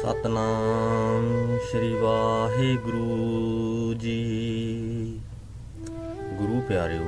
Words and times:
ਸਤਨਾਮ 0.00 1.58
ਸ੍ਰੀ 1.70 1.94
ਵਾਹਿਗੁਰੂ 1.94 3.94
ਜੀ। 3.94 5.20
ਗੁਰੂ 6.38 6.60
ਪਿਆਰਿਓ, 6.68 7.04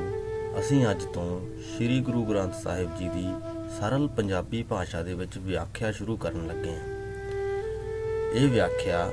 ਅਸੀਂ 0.60 0.90
ਅੱਜ 0.90 1.04
ਤੋਂ 1.04 1.40
ਸ੍ਰੀ 1.68 2.00
ਗੁਰੂ 2.00 2.24
ਗ੍ਰੰਥ 2.24 2.54
ਸਾਹਿਬ 2.54 2.98
ਜੀ 2.98 3.08
ਦੀ 3.08 3.26
ਸਰਲ 3.78 4.08
ਪੰਜਾਬੀ 4.08 4.62
ਭਾਸ਼ਾ 4.62 5.02
ਦੇ 5.02 5.14
ਵਿੱਚ 5.14 5.38
ਵਿਆਖਿਆ 5.38 5.92
ਸ਼ੁਰੂ 5.92 6.16
ਕਰਨ 6.16 6.46
ਲੱਗੇ 6.46 6.70
ਹਾਂ। 6.70 6.88
ਇਹ 8.34 8.48
ਵਿਆਖਿਆ 8.48 9.12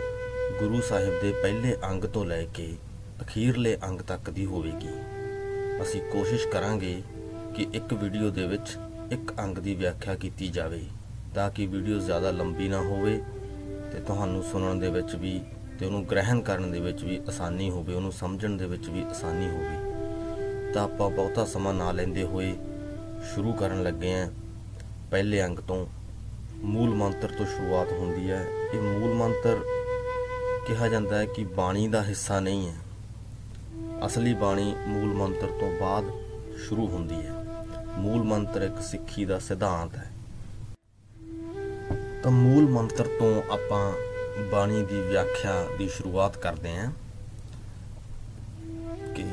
ਗੁਰੂ 0.59 0.81
ਸਾਹਿਬ 0.81 1.21
ਦੇ 1.21 1.33
ਪਹਿਲੇ 1.41 1.77
ਅੰਗ 1.89 2.03
ਤੋਂ 2.03 2.25
ਲੈ 2.25 2.45
ਕੇ 2.53 2.75
ਅਖੀਰਲੇ 3.21 3.77
ਅੰਗ 3.83 4.01
ਤੱਕ 4.01 4.29
ਦੀ 4.29 4.45
ਹੋਵੇਗੀ। 4.45 4.89
ਅਸੀਂ 5.81 6.01
ਕੋਸ਼ਿਸ਼ 6.11 6.47
ਕਰਾਂਗੇ 6.47 7.03
ਕਿ 7.55 7.67
ਇੱਕ 7.73 7.93
ਵੀਡੀਓ 7.93 8.29
ਦੇ 8.29 8.47
ਵਿੱਚ 8.47 8.77
ਇੱਕ 9.11 9.33
ਅੰਗ 9.39 9.57
ਦੀ 9.57 9.75
ਵਿਆਖਿਆ 9.75 10.15
ਕੀਤੀ 10.15 10.47
ਜਾਵੇ, 10.47 10.83
ਤਾਂ 11.35 11.51
ਕਿ 11.51 11.65
ਵੀਡੀਓ 11.65 11.99
ਜ਼ਿਆਦਾ 11.99 12.31
ਲੰਬੀ 12.31 12.69
ਨਾ 12.69 12.81
ਹੋਵੇ 12.81 13.21
ਤੇ 13.93 13.99
ਤੁਹਾਨੂੰ 13.99 14.43
ਸੁਣਨ 14.43 14.79
ਦੇ 14.79 14.89
ਵਿੱਚ 14.89 15.15
ਵੀ 15.15 15.41
ਤੇ 15.79 15.85
ਉਹਨੂੰ 15.85 16.05
ਗ੍ਰਹਿਣ 16.05 16.41
ਕਰਨ 16.41 16.71
ਦੇ 16.71 16.79
ਵਿੱਚ 16.79 17.03
ਵੀ 17.03 17.21
ਆਸਾਨੀ 17.27 17.69
ਹੋਵੇ, 17.69 17.93
ਉਹਨੂੰ 17.93 18.11
ਸਮਝਣ 18.11 18.49
ਦੇ 18.49 18.65
ਵਿੱਚ 18.65 18.89
ਵੀ 18.89 19.03
ਆਸਾਨੀ 19.03 19.49
ਹੋਵੇ। 19.49 19.93
ਤਾਂ 20.73 20.83
ਆਪਾਂ 20.83 21.09
ਬਹੁਤਾ 21.09 21.45
ਸਮਾਂ 21.45 21.73
ਨਾ 21.73 21.91
ਲੈਂਦੇ 21.91 22.23
ਹੋਏ 22.23 22.55
ਸ਼ੁਰੂ 23.35 23.53
ਕਰਨ 23.53 23.83
ਲੱਗੇ 23.83 24.13
ਆਂ। 24.13 24.31
ਪਹਿਲੇ 25.11 25.45
ਅੰਗ 25.45 25.59
ਤੋਂ 25.59 25.87
ਮੂਲ 26.55 26.95
ਮੰਤਰ 26.95 27.27
ਤੋਂ 27.27 27.45
ਸ਼ੁਰੂਆਤ 27.45 27.91
ਹੁੰਦੀ 27.91 28.31
ਹੈ। 28.31 28.45
ਇਹ 28.73 28.81
ਮੂਲ 28.81 29.13
ਮੰਤਰ 29.13 29.59
ਕਿਹਾ 30.67 30.87
ਜਾਂਦਾ 30.87 31.17
ਹੈ 31.17 31.25
ਕਿ 31.25 31.43
ਬਾਣੀ 31.43 31.87
ਦਾ 31.87 32.03
ਹਿੱਸਾ 32.03 32.39
ਨਹੀਂ 32.39 32.69
ਹੈ। 32.69 32.75
ਅਸਲੀ 34.05 34.33
ਬਾਣੀ 34.33 34.75
ਮੂਲ 34.87 35.13
ਮੰਤਰ 35.13 35.47
ਤੋਂ 35.47 35.79
ਬਾਅਦ 35.79 36.05
ਸ਼ੁਰੂ 36.67 36.87
ਹੁੰਦੀ 36.87 37.15
ਹੈ। 37.15 37.45
ਮੂਲ 37.97 38.23
ਮੰਤਰ 38.23 38.61
ਇੱਕ 38.61 38.81
ਸਿੱਖੀ 38.81 39.25
ਦਾ 39.25 39.39
ਸਿਧਾਂਤ 39.39 39.97
ਹੈ। 39.97 40.11
ਤਾਂ 42.23 42.31
ਮੂਲ 42.31 42.67
ਮੰਤਰ 42.69 43.07
ਤੋਂ 43.19 43.41
ਆਪਾਂ 43.51 43.91
ਬਾਣੀ 44.51 44.81
ਦੀ 44.85 45.01
ਵਿਆਖਿਆ 45.01 45.53
ਦੀ 45.77 45.87
ਸ਼ੁਰੂਆਤ 45.87 46.37
ਕਰਦੇ 46.37 46.75
ਹਾਂ 46.77 46.91
ਕਿ 49.15 49.23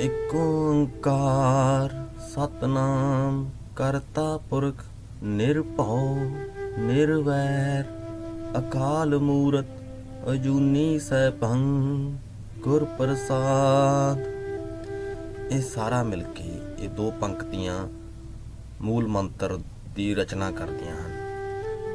ਏਕ 0.00 0.34
ਓੰਕਾਰ 0.34 1.94
ਸਤਨਾਮ 2.28 3.50
ਕਰਤਾ 3.76 4.36
ਪੁਰਖ 4.50 4.84
ਨਿਰਭਉ, 5.22 6.16
ਨਿਰਵੈਰ, 6.78 7.84
ਅਕਾਲ 8.58 9.18
ਮੂਰਤ, 9.18 9.66
ਅਜੂਨੀ 10.32 10.98
ਸੈਭੰ 10.98 11.58
ਗੁਰ 12.58 12.84
ਪ੍ਰਸਾਦ 12.98 14.20
ਇਹ 15.52 15.62
ਸਾਰਾ 15.62 16.02
ਮਿਲ 16.02 16.22
ਕੇ 16.34 16.50
ਇਹ 16.78 16.88
ਦੋ 16.88 17.10
ਪੰਕਤੀਆਂ 17.10 17.86
ਮੂਲ 18.82 19.06
ਮੰਤਰ 19.08 19.58
ਦੀ 19.94 20.14
ਰਚਨਾ 20.14 20.50
ਕਰਦੀਆਂ 20.50 20.96
ਹਨ। 20.96 21.21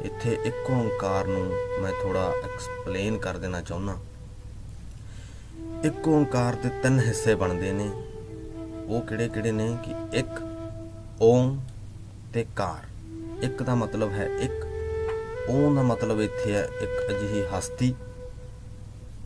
ਇੱਥੇ 0.04 0.38
ਇੱਕ 0.44 0.70
ਓੰਕਾਰ 0.70 1.26
ਨੂੰ 1.26 1.52
ਮੈਂ 1.82 1.92
ਥੋੜਾ 2.02 2.32
ਐਕਸਪਲੇਨ 2.44 3.18
ਕਰ 3.18 3.36
ਦੇਣਾ 3.36 3.60
ਚਾਹੁੰਦਾ। 3.60 3.96
ਇੱਕ 5.84 6.08
ਓੰਕਾਰ 6.08 6.54
ਦੇ 6.54 6.68
ਤਿੰਨ 6.68 7.00
ਹਿੱਸੇ 7.00 7.34
ਬਣਦੇ 7.34 7.72
ਨੇ। 7.72 7.90
ਉਹ 8.86 9.00
ਕਿਹੜੇ 9.00 9.28
ਕਿਹੜੇ 9.28 9.52
ਨੇ 9.52 9.78
ਕਿ 9.84 10.18
ਇੱਕ 10.18 10.40
ਓਮ 11.20 11.60
ਤੇ 12.34 12.46
ਕਾਰ। 12.56 12.86
ਇੱਕ 13.44 13.62
ਦਾ 13.62 13.74
ਮਤਲਬ 13.74 14.12
ਹੈ 14.12 14.28
ਇੱਕ। 14.40 14.66
ਓਮ 15.50 15.74
ਦਾ 15.74 15.82
ਮਤਲਬ 15.82 16.20
ਇੱਥੇ 16.20 16.54
ਹੈ 16.54 16.68
ਇੱਕ 16.80 17.10
ਅਜਿਹੀ 17.10 17.58
ਹਸਤੀ 17.58 17.94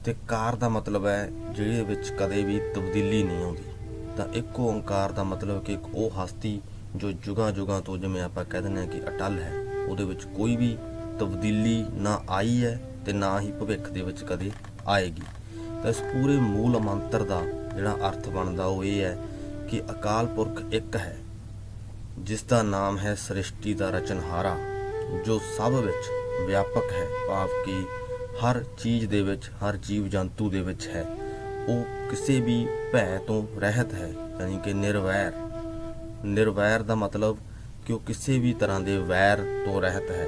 ਤੇ 0.04 0.14
ਕਾਰ 0.28 0.56
ਦਾ 0.56 0.68
ਮਤਲਬ 0.68 1.06
ਹੈ 1.06 1.30
ਜਿਹੜੇ 1.50 1.82
ਵਿੱਚ 1.82 2.12
ਕਦੇ 2.12 2.44
ਵੀ 2.44 2.60
ਤਬਦੀਲੀ 2.74 3.22
ਨਹੀਂ 3.22 3.44
ਆਉਂਦੀ। 3.44 3.62
ਤਾਂ 4.16 4.26
ਇੱਕ 4.32 4.60
ਓੰਕਾਰ 4.60 5.12
ਦਾ 5.12 5.24
ਮਤਲਬ 5.24 5.64
ਕਿ 5.64 5.72
ਇੱਕ 5.72 5.82
ਉਹ 5.94 6.24
ਹਸਤੀ 6.24 6.60
ਜੋ 6.96 7.12
ਜੁਗਾਂ 7.12 7.52
ਜੁਗਾਂ 7.52 7.80
ਤੋਂ 7.80 7.98
ਜਿਵੇਂ 7.98 8.22
ਆਪਾਂ 8.22 8.44
ਕਹਿ 8.44 8.62
ਦਿੰਦੇ 8.62 8.80
ਹਾਂ 8.80 8.88
ਕਿ 8.88 9.00
ਅਟਲ 9.00 9.38
ਹੈ। 9.38 9.61
ਉਹਦੇ 9.88 10.04
ਵਿੱਚ 10.04 10.24
ਕੋਈ 10.26 10.56
ਵੀ 10.56 10.76
ਤਬਦੀਲੀ 11.18 11.84
ਨਾ 11.92 12.20
ਆਈ 12.30 12.64
ਹੈ 12.64 12.80
ਤੇ 13.06 13.12
ਨਾ 13.12 13.40
ਹੀ 13.40 13.50
ਭਵਿੱਖ 13.52 13.90
ਦੇ 13.90 14.02
ਵਿੱਚ 14.02 14.22
ਕਦੇ 14.22 14.50
ਆਏਗੀ। 14.88 15.22
ਤਾਂ 15.82 15.90
ਇਸ 15.90 16.00
ਪੂਰੇ 16.02 16.36
ਮੂਲ 16.36 16.78
ਮੰਤਰ 16.78 17.22
ਦਾ 17.22 17.42
ਜਿਹੜਾ 17.74 17.92
ਅਰਥ 18.08 18.28
ਬਣਦਾ 18.28 18.64
ਉਹ 18.64 18.84
ਇਹ 18.84 19.00
ਹੈ 19.02 19.16
ਕਿ 19.70 19.80
ਅਕਾਲ 19.90 20.26
ਪੁਰਖ 20.26 20.62
ਇੱਕ 20.72 20.96
ਹੈ, 20.96 21.16
ਜਿਸ 22.18 22.42
ਦਾ 22.42 22.62
ਨਾਮ 22.62 22.98
ਹੈ 22.98 23.14
ਸ੍ਰਿਸ਼ਟੀ 23.14 23.74
ਦਾ 23.74 23.90
ਰਚਨਹਾਰਾ, 23.90 24.56
ਜੋ 25.26 25.40
ਸਭ 25.58 25.72
ਵਿੱਚ 25.74 26.10
ਵਿਆਪਕ 26.46 26.92
ਹੈ, 26.92 27.06
ਭਾਵ 27.28 27.48
ਕਿ 27.66 27.84
ਹਰ 28.38 28.62
ਚੀਜ਼ 28.78 29.06
ਦੇ 29.06 29.22
ਵਿੱਚ, 29.22 29.50
ਹਰ 29.62 29.76
ਜੀਵ 29.76 30.08
ਜੰਤੂ 30.08 30.50
ਦੇ 30.50 30.60
ਵਿੱਚ 30.60 30.86
ਹੈ। 30.86 31.04
ਉਹ 31.68 31.84
ਕਿਸੇ 32.10 32.40
ਵੀ 32.40 32.66
ਭੈ 32.92 33.18
ਤੋਂ 33.18 33.42
ਰਹਿਤ 33.60 33.94
ਹੈ, 33.94 34.12
ਯਾਨੀ 34.40 34.58
ਕਿ 34.64 34.72
ਨਿਰਵੈਰ। 34.72 35.32
ਨਿਰਵੈਰ 36.24 36.82
ਦਾ 36.82 36.94
ਮਤਲਬ 36.94 37.38
ਕਿ 37.86 37.92
ਉਹ 37.92 38.00
ਕਿਸੇ 38.00 38.38
ਵੀ 38.38 38.52
ਤਰ੍ਹਾਂ 38.54 38.80
ਦੇ 38.80 38.96
ਵੈਰ 38.98 39.38
ਤੋਂ 39.66 39.80
ਰਹਿਤ 39.82 40.10
ਹੈ। 40.10 40.26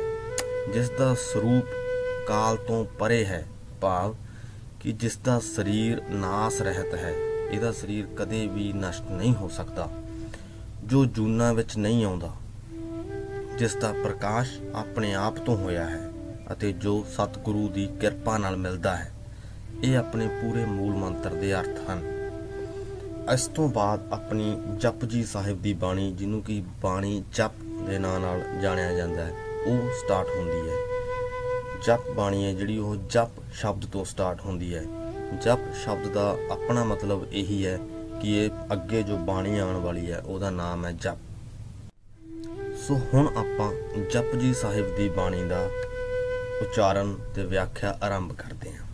ਜਿਸ 0.72 0.90
ਦਾ 0.90 1.14
ਸਰੂਪ 1.14 1.64
ਕਾਲ 2.28 2.56
ਤੋਂ 2.56 2.84
ਪਰੇ 2.98 3.24
ਹੈ, 3.24 3.44
ਭਾਵ 3.80 4.14
ਕਿ 4.80 4.92
ਜਿਸ 4.92 5.16
ਦਾ 5.16 5.38
ਸਰੀਰ 5.38 6.02
ਨਾਸ 6.10 6.60
ਰਹਿਤ 6.62 6.94
ਹੈ, 6.94 7.12
ਇਹਦਾ 7.50 7.72
ਸਰੀਰ 7.72 8.06
ਕਦੇ 8.16 8.46
ਵੀ 8.46 8.72
ਨਸ਼ਟ 8.72 9.10
ਨਹੀਂ 9.10 9.34
ਹੋ 9.34 9.48
ਸਕਦਾ, 9.48 9.88
ਜੋ 10.84 11.04
ਜੂਨਾ 11.04 11.52
ਵਿੱਚ 11.52 11.76
ਨਹੀਂ 11.76 12.04
ਆਉਂਦਾ। 12.04 12.32
ਜਿਸ 13.58 13.74
ਦਾ 13.74 13.92
ਪ੍ਰਕਾਸ਼ 13.92 14.58
ਆਪਣੇ 14.74 15.14
ਆਪ 15.14 15.36
ਤੋਂ 15.36 15.56
ਹੋਇਆ 15.56 15.84
ਹੈ 15.84 16.10
ਅਤੇ 16.52 16.72
ਜੋ 16.72 17.04
ਸਤਿਗੁਰੂ 17.10 17.68
ਦੀ 17.68 17.86
ਕਿਰਪਾ 18.00 18.38
ਨਾਲ 18.38 18.56
ਮਿਲਦਾ 18.56 18.96
ਹੈ, 18.96 19.12
ਇਹ 19.82 19.96
ਆਪਣੇ 19.96 20.28
ਪੂਰੇ 20.28 20.64
ਮੂਲ 20.64 20.94
ਮੰਤਰ 20.94 21.34
ਦੇ 21.34 21.54
ਅਰਥ 21.54 21.90
ਹਨ। 21.90 22.02
ਇਸ 23.32 23.46
ਤੋਂ 23.46 23.68
ਬਾਅਦ 23.68 24.12
ਆਪਣੀ 24.12 24.62
ਜਪਜੀ 24.78 25.24
ਸਾਹਿਬ 25.24 25.62
ਦੀ 25.62 25.72
ਬਾਣੀ, 25.72 26.12
ਜਿਹਨੂੰ 26.12 26.42
ਕਿ 26.42 26.62
ਬਾਣੀ 26.82 27.24
ਜਪ 27.32 27.50
ਦੇ 27.86 27.98
ਨਾਂ 27.98 28.20
ਨਾਲ 28.20 28.60
ਜਾਣਿਆ 28.62 28.92
ਜਾਂਦਾ 28.92 29.24
ਹੈ, 29.24 29.32
ਉਹ 29.66 29.88
ਸਟਾਰਟ 29.88 30.26
ਹੁੰਦੀ 30.38 30.70
ਹੈ। 30.70 30.74
ਜਪ 31.86 32.10
ਬਾਣੀ 32.10 32.44
ਹੈ 32.44 32.52
ਜਿਹੜੀ, 32.52 32.78
ਉਹ 32.78 32.96
ਜਪ 32.96 33.28
ਸ਼ਬਦ 33.52 33.84
ਤੋਂ 33.86 34.04
ਸਟਾਰਟ 34.04 34.40
ਹੁੰਦੀ 34.40 34.74
ਹੈ। 34.74 34.84
ਜਪ 35.42 35.58
ਸ਼ਬਦ 35.84 36.08
ਦਾ 36.08 36.36
ਆਪਣਾ 36.50 36.84
ਮਤਲਬ 36.84 37.26
ਇਹੀ 37.32 37.66
ਹੈ 37.66 37.78
ਕਿ 38.22 38.44
ਇਹ 38.44 38.50
ਅੱਗੇ 38.72 39.02
ਜੋ 39.02 39.16
ਬਾਣੀ 39.16 39.58
ਆਉਣ 39.58 39.76
ਵਾਲੀ 39.76 40.12
ਹੈ, 40.12 40.18
ਉਹਦਾ 40.18 40.50
ਨਾਮ 40.50 40.86
ਹੈ 40.86 40.92
ਜਪ। 40.92 41.16
ਸੋ 42.88 43.00
ਹੁਣ 43.14 43.28
ਆਪਾਂ 43.36 43.72
ਜਪਜੀ 44.10 44.54
ਸਾਹਿਬ 44.54 44.96
ਦੀ 44.96 45.08
ਬਾਣੀ 45.08 45.44
ਦਾ 45.44 45.68
ਉਚਾਰਨ 46.62 47.16
ਤੇ 47.34 47.44
ਵਿਆਖਿਆ 47.44 47.98
ਆਰੰਭ 48.02 48.32
ਕਰਦੇ 48.32 48.72
ਹਾਂ। 48.72 48.86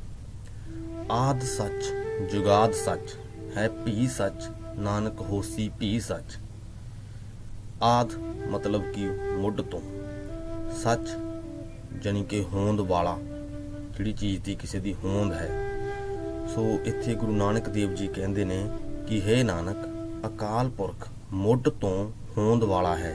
ਆਦ 1.10 1.42
ਸੱਚ, 1.42 1.94
ਜੁਗਾਦ 2.32 2.72
ਸੱਚ। 2.72 3.19
ਹੈ 3.56 3.68
ਭੀ 3.68 4.08
ਸੱਚ, 4.08 4.48
ਨਾਨਕ 4.78 5.20
ਹੋਸੀ 5.20 5.70
ਭੀ 5.78 6.00
ਸੱਚ। 6.00 6.38
ਆਦ 7.82 8.14
ਮਤਲਬ 8.50 8.82
ਕਿ 8.82 9.08
ਮੁੱਢ 9.38 9.60
ਤੋਂ। 9.60 9.80
ਸੱਚ 10.82 11.08
ਜਾਨੀ 12.02 12.24
ਕਿ 12.24 12.42
ਹੋਂਦ 12.42 12.80
ਵਾਲਾ, 12.80 13.16
ਜਿਹੜੀ 13.96 14.12
ਚੀਜ਼ 14.12 14.42
ਦੀ 14.42 14.54
ਕਿਸੇ 14.54 14.80
ਦੀ 14.80 14.94
ਹੋਂਦ 14.94 15.32
ਹੈ। 15.32 15.48
ਸੋ 16.54 16.78
ਇੱਥੇ 16.84 17.14
ਗੁਰੂ 17.14 17.32
ਨਾਨਕ 17.32 17.68
ਦੇਵ 17.68 17.94
ਜੀ 17.94 18.06
ਕਹਿੰਦੇ 18.06 18.44
ਨੇ 18.44 18.70
ਕਿ 19.08 19.20
ਹੈ 19.22 19.42
ਨਾਨਕ, 19.44 19.76
ਅਕਾਲ 20.26 20.68
ਪੁਰਖ 20.68 21.08
ਮੁੱਢ 21.32 21.68
ਤੋਂ 21.68 22.10
ਹੋਂਦ 22.36 22.64
ਵਾਲਾ 22.64 22.96
ਹੈ, 22.96 23.14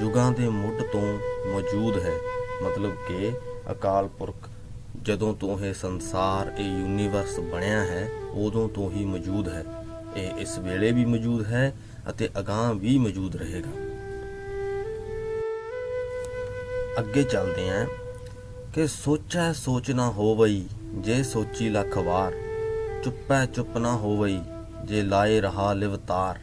ਜੁਗਾਂ 0.00 0.32
ਦੇ 0.32 0.48
ਮੁੱਢ 0.48 0.82
ਤੋਂ 0.82 1.18
ਮੌਜੂਦ 1.52 1.98
ਹੈ। 1.98 2.14
ਮਤਲਬ 2.62 2.94
ਕਿ 3.08 3.32
ਅਕਾਲ 3.70 4.08
ਪੁਰਖ 4.08 4.48
ਜਦੋਂ 5.04 5.34
ਤੋਂ 5.34 5.58
ਇਹ 5.58 5.74
ਸੰਸਾਰ, 5.74 6.52
ਇਹ 6.58 6.64
ਯੂਨੀਵਰਸ 6.64 7.40
ਬਣਿਆ 7.40 7.80
ਹੈ, 7.80 8.08
ਉਦੋਂ 8.32 8.68
ਤੋਂ 8.68 8.90
ਹੀ 8.90 9.04
ਮੌਜੂਦ 9.04 9.48
ਹੈ। 9.48 9.64
ਇਹ 10.16 10.30
ਇਸ 10.38 10.58
ਵੇਲੇ 10.58 10.92
ਵੀ 10.92 11.04
ਮੌਜੂਦ 11.04 11.46
ਹੈ 11.46 11.74
ਅਤੇ 12.10 12.28
ਅਗਾਹ 12.38 12.74
ਵੀ 12.74 12.98
ਮੌਜੂਦ 12.98 13.36
ਰਹੇਗਾ। 13.36 13.70
ਅੱਗੇ 16.98 17.22
ਚੱਲਦੇ 17.22 17.68
ਆਂ 17.70 17.86
ਕਿ 18.74 18.86
ਸੋਚੈ 18.86 19.52
ਸੋਚ 19.52 19.90
ਨਾ 19.90 20.10
ਹੋਵਈ, 20.10 20.64
ਜੇ 20.94 21.22
ਸੋਚੀ 21.22 21.68
ਲੱਖ 21.68 21.98
ਵਾਰ। 21.98 22.32
ਚੁੱਪੈ 23.04 23.46
ਚੁੱਪ 23.46 23.78
ਨਾ 23.78 23.92
ਹੋਵਈ, 23.92 24.40
ਜੇ 24.84 25.02
ਲਾਏ 25.02 25.40
ਰਹਾ 25.40 25.72
ਲਿਵਤਾਰ 25.72 26.38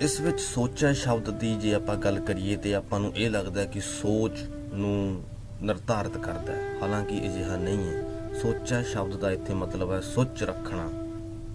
ਇਸ 0.00 0.20
ਵਿੱਚ 0.20 0.40
ਸੋਚੈ 0.40 0.92
ਸ਼ਬਦ 0.92 1.30
ਦੀ 1.30 1.54
ਜੇ 1.54 1.74
ਆਪਾਂ 1.74 1.96
ਗੱਲ 1.96 2.20
ਕਰੀਏ 2.20 2.56
ਤੇ 2.56 2.74
ਆਪਾਂ 2.74 3.00
ਨੂੰ 3.00 3.12
ਇਹ 3.16 3.30
ਲੱਗਦਾ 3.30 3.64
ਕਿ 3.64 3.80
ਸੋਚ 3.80 4.32
ਨੂੰ 4.74 5.24
ਨਿਰਧਾਰਿਤ 5.62 6.18
ਕਰਦਾ 6.18 6.52
ਹੈ। 6.52 6.78
ਹਾਲਾਂਕਿ 6.82 7.18
ਅਜਿਹਾ 7.18 7.56
ਨਹੀਂ 7.56 7.88
ਹੈ। 7.88 8.02
ਸੋਚੈ 8.42 8.82
ਸ਼ਬਦ 8.82 9.16
ਦਾ 9.16 9.30
ਇੱਥੇ 9.30 9.54
ਮਤਲਬ 9.54 9.92
ਹੈ 9.92 10.00
ਸੁੱਚ 10.00 10.42
ਰੱਖਣਾ। 10.42 10.90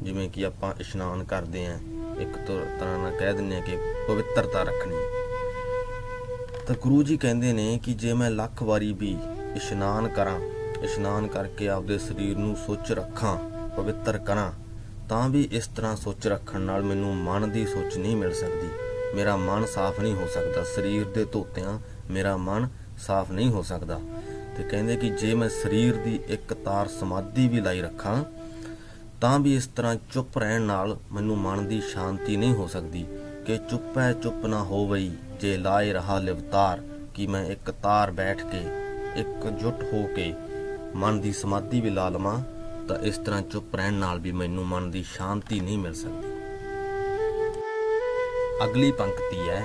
ਜਿਵੇਂ 0.03 0.29
ਕਿ 0.29 0.45
ਆਪਾਂ 0.45 0.73
ਇਸ਼ਨਾਨ 0.79 1.23
ਕਰਦੇ 1.23 1.65
ਆਂ 1.65 1.79
ਇੱਕ 2.19 2.37
ਤਰ੍ਹਾਂ 2.37 2.99
ਨਾਲ 2.99 3.17
ਕਹਿ 3.19 3.33
ਦਿੰਦੇ 3.33 3.55
ਆ 3.55 3.59
ਕਿ 3.59 3.77
ਪਵਿੱਤਰਤਾ 4.07 4.63
ਰੱਖਣੀ। 4.63 4.95
ਤਾਂ 6.67 6.75
ਗੁਰੂ 6.81 7.03
ਜੀ 7.03 7.17
ਕਹਿੰਦੇ 7.17 7.53
ਨੇ 7.53 7.79
ਕਿ 7.83 7.93
ਜੇ 7.93 8.13
ਮੈਂ 8.13 8.31
ਲੱਖ 8.31 8.63
ਵਾਰੀ 8.63 8.93
ਵੀ 8.93 9.17
ਇਸ਼ਨਾਨ 9.55 10.07
ਕਰਾਂ, 10.07 10.39
ਇਸ਼ਨਾਨ 10.83 11.27
ਕਰਕੇ 11.27 11.69
ਆਪਦੇ 11.69 11.97
ਸਰੀਰ 11.97 12.37
ਨੂੰ 12.37 12.55
ਸੁੱਚ 12.55 12.91
ਰੱਖਾਂ, 12.91 13.37
ਪਵਿੱਤਰ 13.69 14.17
ਕਰਾਂ, 14.17 14.51
ਤਾਂ 15.09 15.29
ਵੀ 15.29 15.49
ਇਸ 15.51 15.67
ਤਰ੍ਹਾਂ 15.67 15.95
ਸੋਚ 15.95 16.27
ਰੱਖਣ 16.27 16.61
ਨਾਲ 16.61 16.83
ਮੈਨੂੰ 16.83 17.15
ਮਨ 17.15 17.51
ਦੀ 17.51 17.65
ਸੋਚ 17.65 17.97
ਨਹੀਂ 17.97 18.15
ਮਿਲ 18.15 18.33
ਸਕਦੀ। 18.33 18.69
ਮੇਰਾ 19.15 19.35
ਮਨ 19.35 19.65
ਸਾਫ਼ 19.65 19.99
ਨਹੀਂ 19.99 20.13
ਹੋ 20.13 20.27
ਸਕਦਾ। 20.27 20.63
ਸਰੀਰ 20.63 21.05
ਦੇ 21.05 21.25
ਧੋਤਿਆਂ, 21.25 21.79
ਮੇਰਾ 22.11 22.37
ਮਨ 22.37 22.69
ਸਾਫ਼ 22.97 23.31
ਨਹੀਂ 23.31 23.49
ਹੋ 23.49 23.61
ਸਕਦਾ। 23.61 23.99
ਤੇ 24.57 24.63
ਕਹਿੰਦੇ 24.63 24.95
ਕਿ 24.95 25.09
ਜੇ 25.09 25.33
ਮੈਂ 25.33 25.49
ਸਰੀਰ 25.49 25.95
ਦੀ 25.95 26.19
ਇੱਕ 26.27 26.53
ਤਾਰ 26.53 26.87
ਸਮਾਧੀ 26.87 27.47
ਵੀ 27.47 27.61
ਲਾਈ 27.61 27.81
ਰੱਖਾਂ, 27.81 28.23
ਤਾਂ 29.21 29.39
ਵੀ 29.39 29.55
ਇਸ 29.55 29.67
ਤਰ੍ਹਾਂ 29.67 29.95
ਚੁੱਪ 30.13 30.37
ਰਹਿਣ 30.37 30.61
ਨਾਲ 30.61 30.97
ਮੈਨੂੰ 31.11 31.37
ਮਨ 31.37 31.67
ਦੀ 31.67 31.81
ਸ਼ਾਂਤੀ 31.81 32.37
ਨਹੀਂ 32.37 32.53
ਹੋ 32.53 32.67
ਸਕਦੀ 32.67 33.05
ਕਿ 33.45 33.57
ਚੁੱਪੈ 33.69 34.13
ਚੁੱਪ 34.13 34.45
ਨਾ 34.45 34.63
ਹੋਵਈ, 34.63 35.11
ਜੇ 35.41 35.57
ਲਾਏ 35.57 35.93
ਰਹਾ 35.93 36.19
ਲਿਵਤਾਰ 36.19 36.81
ਕਿ 37.13 37.27
ਮੈਂ 37.27 37.45
ਇੱਕ 37.45 37.71
ਤਾਰ 37.71 38.11
ਬੈਠ 38.11 38.41
ਕੇ, 38.41 38.61
ਇੱਕ 39.15 39.47
ਜੁਟ 39.61 39.83
ਹੋ 39.93 40.05
ਕੇ 40.15 40.33
ਮਨ 40.95 41.19
ਦੀ 41.21 41.31
ਸਮਾਧੀ 41.33 41.81
ਵੀ 41.81 41.89
ਲਾ 41.89 42.09
ਲਵਾਂ, 42.09 42.41
ਤਾਂ 42.87 42.97
ਇਸ 42.99 43.17
ਤਰ੍ਹਾਂ 43.17 43.41
ਚੁੱਪ 43.41 43.75
ਰਹਿਣ 43.75 43.93
ਨਾਲ 43.93 44.19
ਵੀ 44.19 44.31
ਮੈਨੂੰ 44.31 44.65
ਮਨ 44.67 44.91
ਦੀ 44.91 45.03
ਸ਼ਾਂਤੀ 45.03 45.59
ਨਹੀਂ 45.59 45.77
ਮਿਲ 45.77 45.93
ਸਕਦੀ। 45.93 46.35
ਅਗਲੀ 48.63 48.91
ਪੰਕਤੀ 48.91 49.49
ਹੈ 49.49 49.63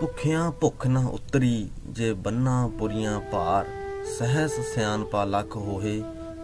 ਭੁੱਖਿਆਂ 0.00 0.50
ਭੁੱਖ 0.50 0.86
ਨਾ 0.86 1.00
ਉਤਰੀ, 1.00 1.70
ਜੇ 1.86 2.12
ਬੰਨਾ 2.12 2.70
ਪੁਰੀਆਂ 2.78 3.20
ਭਾਰ, 3.20 3.66
ਸਹਿਸ 4.18 4.52
ਸਿਆਣਪਾ 4.74 5.24
ਲੱਖ 5.24 5.56
ਹੋਏ, 5.56 6.02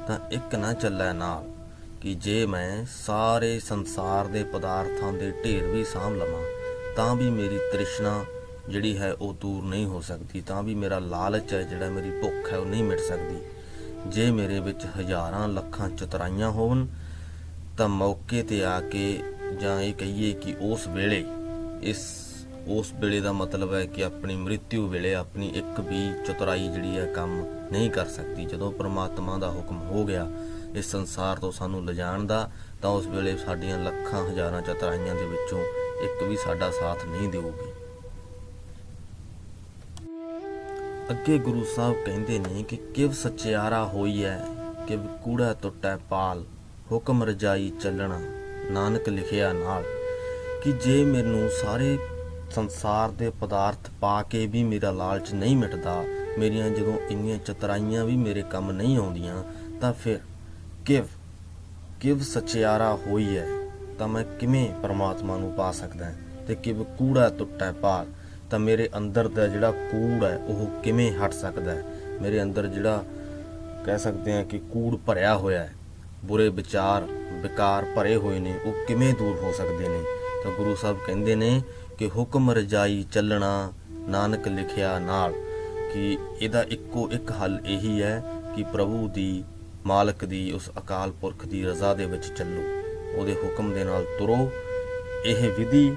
ਤਾਂ 0.08 0.18
ਇੱਕ 0.32 0.54
ਨਾ 0.54 0.72
ਚੱਲੈ 0.72 1.12
ਨਾਲ, 1.12 1.50
ਕਿ 2.00 2.14
ਜੇ 2.14 2.46
ਮੈਂ 2.46 2.84
ਸਾਰੇ 3.06 3.60
ਸੰਸਾਰ 3.60 4.26
ਦੇ 4.26 4.44
ਪਦਾਰਥਾਂ 4.44 5.12
ਦੇ 5.12 5.30
ਢੇਰ 5.44 5.66
ਵੀ 5.66 5.84
ਸਾਂਭ 5.84 6.12
ਲਵਾਂ, 6.12 6.42
ਤਾਂ 6.96 7.16
ਵੀ 7.16 7.30
ਮੇਰੀ 7.30 7.58
ਤ੍ਰਿਸ਼ਨਾ 7.72 8.24
ਜਿਹੜੀ 8.68 8.98
ਹੈ 8.98 9.12
ਉਹ 9.12 9.34
ਦੂਰ 9.34 9.64
ਨਹੀਂ 9.64 9.86
ਹੋ 9.86 10.00
ਸਕਦੀ, 10.00 10.40
ਤਾਂ 10.40 10.62
ਵੀ 10.62 10.74
ਮੇਰਾ 10.74 10.98
ਲਾਲਚ 10.98 11.54
ਹੈ 11.54 11.62
ਜਿਹੜਾ 11.62 11.90
ਮੇਰੀ 11.90 12.10
ਭੁੱਖ 12.10 12.52
ਹੈ 12.52 12.58
ਉਹ 12.58 12.66
ਨਹੀਂ 12.66 12.84
ਮਿਟ 12.84 13.00
ਸਕਦੀ। 13.00 13.38
ਜੇ 14.06 14.30
ਮੇਰੇ 14.30 14.60
ਵਿੱਚ 14.60 14.86
ਹਜ਼ਾਰਾਂ 14.98 15.48
ਲੱਖਾਂ 15.48 15.88
ਚਤਰਾਈਆਂ 15.88 16.50
ਹੋਣ 16.50 16.86
ਤਾਂ 17.78 17.88
ਮੌਕੇ 17.88 18.42
ਤੇ 18.42 18.64
ਆ 18.64 18.80
ਕੇ 18.80 19.22
ਜਾਂ 19.60 19.80
ਇਹ 19.80 19.94
ਕਹੀਏ 19.94 20.32
ਕਿ 20.32 20.54
ਉਸ 20.60 20.88
ਵੇਲੇ 20.88 21.24
ਇਸ 21.82 21.98
ਉਸ 22.68 22.92
ਵੇਲੇ 22.92 23.20
ਦਾ 23.20 23.32
ਮਤਲਬ 23.32 23.74
ਹੈ 23.74 23.86
ਕਿ 23.86 24.04
ਆਪਣੀ 24.04 24.36
ਮ੍ਰਿਤਿੂ 24.36 24.88
ਵੇਲੇ 24.88 25.14
ਆਪਣੀ 25.14 25.48
ਇੱਕ 25.48 25.80
ਵੀ 25.80 26.12
ਚਤੁਰਾਈ 26.26 26.68
ਜਿਹੜੀ 26.68 26.98
ਹੈ 26.98 27.06
ਕੰਮ 27.06 27.44
ਨਹੀਂ 27.72 27.90
ਕਰ 27.90 28.06
ਸਕਦੀ। 28.06 28.44
ਜਦੋਂ 28.44 28.72
ਪ੍ਰਮਾਤਮਾ 28.72 29.38
ਦਾ 29.38 29.50
ਹੁਕਮ 29.50 29.82
ਹੋ 29.82 30.04
ਗਿਆ 30.04 30.30
ਇਸ 30.74 30.90
ਸੰਸਾਰ 30.90 31.36
ਤੋਂ 31.36 31.52
ਸਾਨੂੰ 31.52 31.84
ਲਿਜਾਣ 31.84 32.24
ਦਾ, 32.24 32.50
ਤਾਂ 32.82 32.90
ਉਸ 32.90 33.06
ਵੇਲੇ 33.06 33.36
ਸਾਡੀਆਂ 33.36 33.78
ਲੱਖਾਂ 33.78 34.28
ਹਜ਼ਾਰਾਂ 34.28 34.62
ਚਤੁਰਾਈਆਂ 34.62 35.14
ਦੇ 35.14 35.24
ਵਿੱਚੋਂ 35.24 35.58
ਇੱਕ 36.04 36.22
ਵੀ 36.22 36.36
ਸਾਡਾ 36.36 36.70
ਸਾਥ 36.70 37.04
ਨਹੀਂ 37.04 37.28
ਦੇਊਗੀ। 37.28 37.70
ਅੱਗੇ 41.10 41.38
ਗੁਰੂ 41.38 41.64
ਸਾਹਿਬ 41.76 41.96
ਕਹਿੰਦੇ 42.06 42.38
ਨੇ 42.38 42.62
ਕਿ 42.62 42.76
ਕਿਵ 42.76 43.12
ਸਚਿਆਰਾ 43.12 43.84
ਹੋਈ 43.84 44.24
ਹੈ 44.24 44.44
ਕਿਵ 44.88 45.06
ਕੂੜਾ 45.06 45.54
ਟੁੱਟੈ 45.62 45.96
ਪਾਲ, 45.96 46.44
ਹੁਕਮ 46.92 47.22
ਰਜਾਈ 47.22 47.72
ਚੱਲਣਾ, 47.80 48.20
ਨਾਨਕ 48.70 49.08
ਲਿਖਿਆ 49.08 49.52
ਨਾਲ, 49.52 49.84
ਕਿ 50.64 50.72
ਜੇ 50.72 51.04
ਮੈਨੂੰ 51.04 51.50
ਸਾਰੇ 51.62 51.98
ਸੰਸਾਰ 52.54 53.10
ਦੇ 53.10 53.30
ਪਦਾਰਥ 53.40 53.90
ਪਾ 54.00 54.22
ਕੇ 54.22 54.46
ਵੀ 54.46 54.62
ਮੇਰਾ 54.64 54.90
ਲਾਲਚ 54.90 55.32
ਨਹੀਂ 55.32 55.56
ਮਿਟਦਾ, 55.56 56.04
ਮੇਰੀਆਂ 56.38 56.68
ਜਦੋਂ 56.70 56.94
ਇੰਨੀਆਂ 57.10 57.38
ਚਤਰਾਈਆਂ 57.38 58.04
ਵੀ 58.04 58.16
ਮੇਰੇ 58.16 58.42
ਕੰਮ 58.42 58.70
ਨਹੀਂ 58.72 58.96
ਆਉਂਦੀਆਂ, 58.98 59.42
ਤਾਂ 59.80 59.92
ਫਿਰ 59.92 60.18
ਕਿਵ 60.86 61.06
ਕਿਵ 62.00 62.20
ਸਚਿਆਰਾ 62.20 62.94
ਹੋਈ 63.06 63.36
ਹੈ 63.36 63.46
ਤਾਂ 63.98 64.08
ਮੈਂ 64.08 64.24
ਕਿਵੇਂ 64.40 64.68
ਪਰਮਾਤਮਾ 64.82 65.36
ਨੂੰ 65.36 65.52
ਪਾ 65.52 65.70
ਸਕਦਾ 65.72 66.12
ਤੇ 66.46 66.54
ਕਿਵ 66.54 66.82
ਕੂੜਾ 66.98 67.28
ਟੁੱਟੈ 67.28 67.72
ਪਾਲ 67.72 68.06
ਤਾਂ 68.50 68.58
ਮੇਰੇ 68.58 68.88
ਅੰਦਰ 68.96 69.28
ਦਾ 69.28 69.46
ਜਿਹੜਾ 69.46 69.70
ਕੂੜ 69.70 70.24
ਹੈ 70.24 70.36
ਉਹ 70.36 70.66
ਕਿਵੇਂ 70.82 71.10
ਹਟ 71.12 71.32
ਸਕਦਾ 71.32 71.74
ਹੈ 71.74 71.82
ਮੇਰੇ 72.22 72.42
ਅੰਦਰ 72.42 72.66
ਜਿਹੜਾ 72.66 73.04
ਕਹਿ 73.86 73.98
ਸਕਦੇ 73.98 74.32
ਹਾਂ 74.32 74.44
ਕਿ 74.44 74.58
ਕੂੜ 74.72 74.96
ਭਰਿਆ 74.96 75.36
ਹੋਇਆ 75.36 75.62
ਹੈ 75.62 75.72
ਬੁਰੇ 76.24 76.48
ਵਿਚਾਰ 76.48 77.06
ਵਿਕਾਰ 77.42 77.84
ਭਰੇ 77.96 78.16
ਹੋਏ 78.16 78.38
ਨੇ, 78.38 78.58
ਉਹ 78.66 78.86
ਕਿਵੇਂ 78.86 79.14
ਦੂਰ 79.14 79.38
ਹੋ 79.42 79.52
ਸਕਦੇ 79.52 79.88
ਨੇ? 79.88 80.02
ਤਾਂ 80.44 80.50
ਗੁਰੂ 80.52 80.74
ਸਾਹਿਬ 80.74 80.98
ਕਹਿੰਦੇ 81.06 81.34
ਨੇ 81.34 81.62
ਕਿ 81.98 82.08
ਹੁਕਮ 82.08 82.50
ਰਜਾਈ 82.50 83.04
ਚੱਲਣਾ 83.12 83.72
ਨਾਨਕ 83.94 84.48
ਲਿਖਿਆ 84.48 84.98
ਨਾਲ, 84.98 85.32
ਕਿ 85.92 86.18
ਇਹਦਾ 86.40 86.62
ਇੱਕੋ 86.62 87.10
ਇੱਕ 87.12 87.32
ਹੱਲ 87.32 87.60
ਇਹੀ 87.66 88.02
ਹੈ 88.02 88.24
ਕਿ 88.56 88.62
ਪ੍ਰਭੂ 88.62 89.08
ਦੀ, 89.08 89.44
ਮਾਲਕ 89.86 90.24
ਦੀ, 90.24 90.52
ਉਸ 90.52 90.70
ਅਕਾਲ 90.78 91.10
ਪੁਰਖ 91.10 91.46
ਦੀ 91.46 91.64
ਰਜ਼ਾ 91.64 91.94
ਦੇ 91.94 92.06
ਵਿੱਚ 92.06 92.24
ਚੱਲੋ। 92.26 92.62
ਉਹਦੇ 93.18 93.34
ਹੁਕਮ 93.34 93.72
ਦੇ 93.72 93.84
ਨਾਲ 93.84 94.04
ਤੁਰੋ। 94.18 94.50
ਇਹ 95.24 95.50
ਵਿਧੀ 95.50 95.96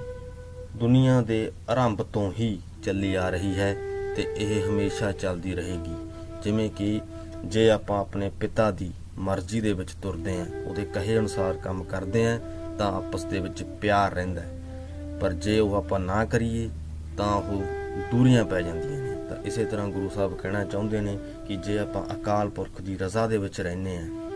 ਦੁਨੀਆ 0.75 1.21
ਦੇ 1.21 1.51
ਆਰੰਭ 1.69 2.01
ਤੋਂ 2.01 2.31
ਹੀ 2.39 2.59
ਚੱਲੀ 2.83 3.15
ਆ 3.15 3.29
ਰਹੀ 3.29 3.59
ਹੈ 3.59 3.73
ਤੇ 4.15 4.33
ਇਹ 4.37 4.69
ਹਮੇਸ਼ਾ 4.69 5.11
ਚੱਲਦੀ 5.11 5.55
ਰਹੇਗੀ। 5.55 5.95
ਜਿਵੇਂ 6.43 6.69
ਕਿ 6.69 7.01
ਜੇ 7.45 7.69
ਆਪਾਂ 7.69 7.99
ਆਪਣੇ 7.99 8.29
ਪਿਤਾ 8.29 8.71
ਦੀ 8.71 8.91
ਮਰਜ਼ੀ 9.17 9.61
ਦੇ 9.61 9.73
ਵਿੱਚ 9.73 9.91
ਤੁਰਦੇ 9.91 10.39
ਆਂ 10.39 10.45
ਉਹਦੇ 10.65 10.85
ਕਹੇ 10.85 11.17
ਅਨੁਸਾਰ 11.19 11.53
ਕੰਮ 11.53 11.83
ਕਰਦੇ 11.83 12.27
ਆਂ 12.27 12.39
ਤਾਂ 12.77 12.93
ਆਪਸ 12.93 13.23
ਦੇ 13.23 13.39
ਵਿੱਚ 13.39 13.63
ਪਿਆਰ 13.63 14.13
ਰਹਿੰਦਾ 14.13 14.41
ਹੈ। 14.41 14.54
ਪਰ 15.21 15.33
ਜੇ 15.33 15.59
ਉਹ 15.59 15.75
ਆਪਾਂ 15.75 15.99
ਨਾ 15.99 16.25
ਕਰੀਏ, 16.25 16.69
ਤਾਂ 17.17 17.35
ਉਹ 17.35 17.63
ਦੂਰੀਆਂ 18.11 18.45
ਪੈ 18.45 18.61
ਜਾਂਦੀਆਂ 18.61 18.99
ਨੇ। 19.01 19.29
ਤਾਂ 19.29 19.43
ਇਸੇ 19.43 19.65
ਤਰ੍ਹਾਂ 19.65 19.87
ਗੁਰੂ 19.87 20.09
ਸਾਹਿਬ 20.09 20.37
ਕਹਿਣਾ 20.37 20.63
ਚਾਹੁੰਦੇ 20.63 21.01
ਨੇ 21.01 21.19
ਕਿ 21.47 21.55
ਜੇ 21.55 21.79
ਆਪਾਂ 21.79 22.15
ਅਕਾਲ 22.15 22.49
ਪੁਰਖ 22.49 22.81
ਦੀ 22.81 22.97
ਰਜ਼ਾ 22.97 23.27
ਦੇ 23.27 23.37
ਵਿੱਚ 23.37 23.61
ਰਹਿੰਦੇ 23.61 23.97
ਆਂ 23.97 24.31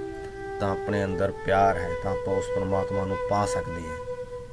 ਤਾਂ 0.60 0.72
ਆਪਣੇ 0.72 1.04
ਅੰਦਰ 1.04 1.34
ਪਿਆਰ 1.46 1.78
ਹੈ, 1.78 1.90
ਤਾਂ 2.04 2.12
ਆਪਾਂ 2.12 2.36
ਉਸ 2.36 2.44
ਪਰਮਾਤਮਾ 2.56 3.06
ਨੂੰ 3.06 3.18
ਪਾ 3.30 3.46
ਸਕਦੇ 3.46 3.81
ਹਾਂ। 3.81 3.98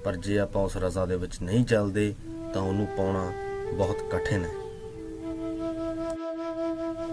ਪਰ 0.05 0.17
ਜੇ 0.17 0.39
ਆਪਾਂ 0.39 0.63
ਉਸ 0.63 0.77
ਰਜ਼ਾ 0.77 1.07
ਦੇ 1.07 1.17
ਵਿੱਚ 1.17 1.43
ਨਹੀਂ 1.43 1.65
ਚੱਲਦੇ, 1.65 2.15
ਤਾਂ 2.55 2.63
ਉਹਨੂੰ 2.63 2.87
ਪਾਉਣਾ 2.87 3.33
ਬਹੁਤ 3.75 3.97
ਕਠਿਨ 4.11 4.45
ਹੈ। 4.45 4.55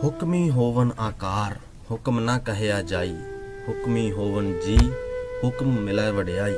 ਹੁਕਮੀ 0.04 0.50
ਹੋਵਨ 0.50 0.92
ਆਕਾਰ, 1.00 1.56
ਹੁਕਮ 1.92 2.20
ਨਾ 2.20 2.40
ਕਹਿਆ 2.40 2.82
ਜਾਈ। 2.82 3.16
ਹੁਕਮੀ 3.68 4.12
ਹੋਵਨ 4.12 4.60
ਜੀ, 4.60 4.78
ਹੁਕਮ 5.44 5.68
ਮਿਲੈ 5.68 6.12
ਵਡਿਆਈ। 6.12 6.56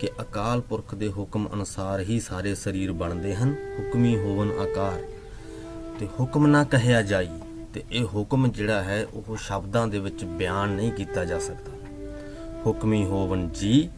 ਕਿ 0.00 0.08
ਅਕਾਲ 0.20 0.60
ਪੁਰਖ 0.60 0.94
ਦੇ 0.94 1.08
ਹੁਕਮ 1.08 1.48
ਅਨੁਸਾਰ 1.54 2.00
ਹੀ 2.00 2.20
ਸਾਰੇ 2.20 2.54
ਸਰੀਰ 2.54 2.92
ਬਣਦੇ 2.92 3.34
ਹਨ, 3.34 3.54
ਹੁਕਮੀ 3.78 4.16
ਹੋਵਨ 4.16 4.50
ਆਕਾਰ। 4.50 5.02
ਤੇ 6.00 6.08
ਹੁਕਮ 6.20 6.46
ਨਾ 6.46 6.64
ਕਹਿਆ 6.64 7.02
ਜਾਈ, 7.02 7.28
ਤੇ 7.74 7.84
ਇਹ 7.92 8.04
ਹੁਕਮ 8.04 8.50
ਜਿਹੜਾ 8.50 8.82
ਹੈ, 8.82 9.06
ਉਹ 9.14 9.36
ਸ਼ਬਦਾਂ 9.36 9.86
ਦੇ 9.86 9.98
ਵਿੱਚ 9.98 10.24
ਬਿਆਨ 10.24 10.68
ਨਹੀਂ 10.68 10.92
ਕੀਤਾ 10.92 11.24
ਜਾ 11.24 11.38
ਸਕਦਾ। 11.38 11.72
ਹੁਕਮੀ 12.66 13.04
ਹੋਵਨ 13.04 13.48
ਜੀ, 13.48 13.90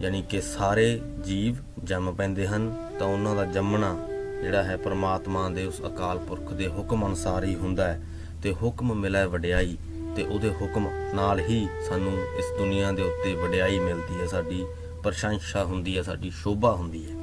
ਯਾਨੀ 0.00 0.22
ਕਿ 0.22 0.40
ਸਾਰੇ 0.40 1.00
ਜੀਵ 1.24 1.56
ਜੰਮ 1.84 2.12
ਪੈਂਦੇ 2.12 2.46
ਹਨ, 2.46 2.90
ਤਾਂ 2.98 3.06
ਉਹਨਾਂ 3.06 3.36
ਦਾ 3.36 3.44
ਜੰਮਣਾ 3.44 4.08
ਜਿਹੜਾ 4.42 4.62
ਹੈ 4.62 4.76
ਪ੍ਰਮਾਤਮਾ 4.76 5.48
ਦੇ 5.48 5.64
ਉਸ 5.64 5.80
ਅਕਾਲ 5.86 6.18
ਪੁਰਖ 6.18 6.52
ਦੇ 6.52 6.68
ਹੁਕਮ 6.68 7.06
ਅਨੁਸਾਰ 7.06 7.44
ਹੀ 7.44 7.54
ਹੁੰਦਾ 7.54 7.88
ਹੈ। 7.88 8.02
ਤੇ 8.42 8.54
ਹੁਕਮ 8.54 8.94
ਮਿਲੈ 8.94 9.26
ਵਡਿਆਈ, 9.26 9.76
ਤੇ 10.16 10.22
ਉਹਦੇ 10.22 10.50
ਹੁਕਮ 10.50 10.88
ਨਾਲ 11.14 11.40
ਹੀ 11.40 11.68
ਸਾਨੂੰ 11.88 12.12
ਇਸ 12.12 12.58
ਦੁਨੀਆ 12.58 12.92
ਦੇ 12.92 13.02
ਉੱਤੇ 13.02 13.34
ਵਡਿਆਈ 13.34 13.78
ਮਿਲਦੀ 13.78 14.20
ਹੈ 14.20 14.26
ਸਾਡੀ। 14.26 14.66
ਪ੍ਰਸ਼ੰਸਾ 15.04 15.64
ਹੁੰਦੀ 15.64 15.96
ਹੈ, 15.96 16.02
ਸਾਡੀ 16.02 16.30
ਸ਼ੋਭਾ 16.30 16.72
ਹੁੰਦੀ 16.72 17.06
ਹੈ। 17.06 17.14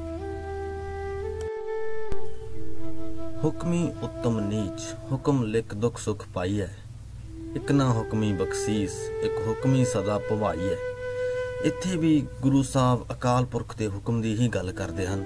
ਹੁਕਮੀ 3.43 3.91
ਉੱਤਮ 4.03 4.39
ਨੀਚ, 4.39 4.81
ਹੁਕਮ 5.11 5.43
ਲਿਖ 5.43 5.75
ਦੁਖ 5.75 5.99
ਸੁਖ 5.99 6.25
ਪਾਈ 6.33 6.61
ਹੈ। 6.61 6.77
ਇੱਕ 7.55 7.71
ਨਾ 7.71 7.91
ਹੁਕਮੀ 7.93 8.33
ਬਖਸ਼ੀਸ, 8.33 8.91
ਇੱਕ 9.21 9.47
ਹੁਕਮੀ 9.47 9.85
ਸਦਾ 9.85 10.17
ਭਵਾਈ 10.17 10.69
ਹੈ। 10.69 10.77
ਇੱਥੇ 11.63 11.97
ਵੀ 11.97 12.27
ਗੁਰੂ 12.41 12.63
ਸਾਹਿਬ 12.63 13.05
ਅਕਾਲ 13.11 13.45
ਪੁਰਖ 13.45 13.77
ਦੇ 13.77 13.87
ਹੁਕਮ 13.87 14.21
ਦੀ 14.21 14.35
ਹੀ 14.35 14.47
ਗੱਲ 14.47 14.71
ਕਰਦੇ 14.71 15.07
ਹਨ। 15.07 15.25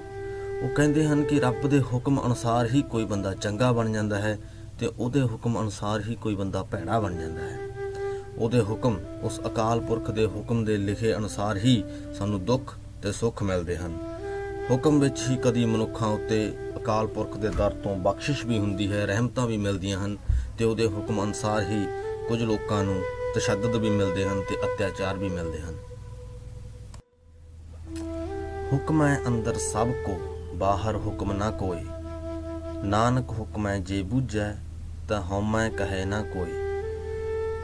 ਉਹ 0.62 0.68
ਕਹਿੰਦੇ 0.68 1.06
ਹਨ 1.06 1.22
ਕਿ 1.22 1.40
ਰੱਬ 1.40 1.68
ਦੇ 1.68 1.80
ਹੁਕਮ 1.80 2.20
ਅਨੁਸਾਰ 2.26 2.66
ਹੀ 2.66 2.82
ਕੋਈ 2.82 3.04
ਬੰਦਾ 3.04 3.34
ਚੰਗਾ 3.34 3.72
ਬਣ 3.72 3.92
ਜਾਂਦਾ 3.92 4.18
ਹੈ 4.18 4.38
ਤੇ 4.80 4.86
ਉਹਦੇ 4.86 5.22
ਹੁਕਮ 5.22 5.60
ਅਨੁਸਾਰ 5.60 6.00
ਹੀ 6.00 6.14
ਕੋਈ 6.14 6.34
ਬੰਦਾ 6.34 6.62
ਭੈੜਾ 6.62 7.00
ਬਣ 7.00 7.14
ਜਾਂਦਾ 7.14 7.42
ਹੈ। 7.42 7.71
ਉਹਦੇ 8.38 8.60
ਹੁਕਮ 8.60 8.98
ਉਸ 9.22 9.40
ਅਕਾਲ 9.46 9.80
ਪੁਰਖ 9.80 10.10
ਦੇ 10.10 10.26
ਹੁਕਮ 10.26 10.64
ਦੇ 10.64 10.76
ਲਿਖੇ 10.76 11.16
ਅਨੁਸਾਰ 11.16 11.56
ਹੀ 11.56 11.84
ਸਾਨੂੰ 12.18 12.44
ਦੁੱਖ 12.44 12.74
ਤੇ 13.02 13.12
ਸੁੱਖ 13.12 13.42
ਮਿਲਦੇ 13.42 13.76
ਹਨ। 13.76 13.98
ਹੁਕਮ 14.70 15.00
ਵਿੱਚ 15.00 15.20
ਹੀ 15.30 15.36
ਕਦੀ 15.36 15.64
ਮਨੁੱਖਾਂ 15.64 16.08
ਉੱਤੇ 16.08 16.52
ਅਕਾਲ 16.76 17.06
ਪੁਰਖ 17.06 17.36
ਦੇ 17.36 17.48
ਦਰ 17.48 17.70
ਤੋਂ 17.70 17.96
ਬਖਸ਼ਿਸ਼ 17.96 18.46
ਵੀ 18.46 18.58
ਹੁੰਦੀ 18.58 18.92
ਹੈ, 18.92 19.06
ਰਹਿਮਤਾਂ 19.06 19.46
ਵੀ 19.46 19.56
ਮਿਲਦੀਆਂ 19.56 20.04
ਹਨ 20.04 20.16
ਤੇ 20.58 20.64
ਉਹਦੇ 20.64 20.86
ਹੁਕਮ 20.86 21.22
ਅਨੁਸਾਰ 21.24 21.62
ਹੀ 21.62 21.86
ਕੁਝ 22.28 22.42
ਲੋਕਾਂ 22.42 22.84
ਨੂੰ 22.84 23.02
ਤਸ਼ੱਦਦ 23.36 23.76
ਵੀ 23.76 23.90
ਮਿਲਦੇ 23.90 24.24
ਹਨ 24.24 24.40
ਤੇ 24.40 24.54
ਅਤਿਆਚਾਰ 24.54 25.16
ਵੀ 25.16 25.28
ਮਿਲਦੇ 25.28 25.60
ਹਨ। 25.60 25.74
ਹੁਕਮ 28.72 29.02
ਹੈ 29.02 29.20
ਅੰਦਰ 29.26 29.54
ਸਭ 29.54 29.88
ਕੋ, 29.88 30.18
ਬਾਹਰ 30.54 30.96
ਹੁਕਮ 30.96 31.32
ਨਾ 31.32 31.50
ਕੋਈ। 31.50 31.84
ਨਾਨਕ 32.84 33.30
ਹੁਕਮ 33.30 33.66
ਹੈ 33.66 33.78
ਜੇ 33.78 34.02
ਬੁੱਝੈ 34.02 34.54
ਤਾਂ 35.08 35.22
ਹਉਮੈ 35.22 35.68
ਕਹੇ 35.68 36.04
ਨਾ 36.04 36.22
ਕੋਈ। 36.22 36.61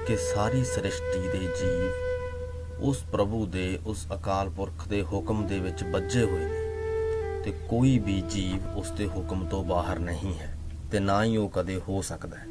ਕਿ 0.08 0.16
ਸਾਰੀ 0.16 0.64
ਸ੍ਰਿਸ਼ਟੀ 0.64 1.28
ਦੇ 1.28 1.38
ਜੀਵ 1.38 2.82
ਉਸ 2.82 3.02
ਪ੍ਰਭੂ 3.12 3.46
ਦੇ 3.46 3.78
ਉਸ 3.86 4.06
ਅਕਾਲ 4.14 4.48
ਪੁਰਖ 4.48 4.88
ਦੇ 4.88 5.02
ਹੁਕਮ 5.02 5.46
ਦੇ 5.46 5.58
ਵਿੱਚ 5.60 5.84
ਬੱਝੇ 5.84 6.22
ਹੋਏ 6.22 6.44
ਨੇ 6.44 7.42
ਤੇ 7.44 7.52
ਕੋਈ 7.68 7.98
ਵੀ 7.98 8.20
ਜੀਵ 8.20 8.78
ਉਸ 8.78 8.90
ਦੇ 8.90 9.06
ਹੁਕਮ 9.06 9.44
ਤੋਂ 9.46 9.64
ਬਾਹਰ 9.64 9.98
ਨਹੀਂ 9.98 10.38
ਹੈ 10.38 10.58
ਤੇ 10.92 11.00
ਨਾ 11.00 11.24
ਹੀ 11.24 11.36
ਉਹ 11.36 11.48
ਕਦੇ 11.48 11.80
ਹੋ 11.88 12.02
ਸਕਦਾ 12.02 12.36
ਹੈ। 12.36 12.46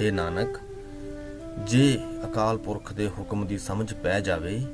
हे 0.00 0.12
ਨਾਨਕ, 0.12 0.58
ਜੇ 1.66 1.98
ਅਕਾਲ 2.24 2.58
ਪੁਰਖ 2.58 2.92
ਦੇ 2.92 3.08
ਹੁਕਮ 3.08 3.46
ਦੀ 3.46 3.58
ਸਮਝ 3.58 3.94
ਪੈ 3.94 4.20
ਜਾਵੇ, 4.20 4.66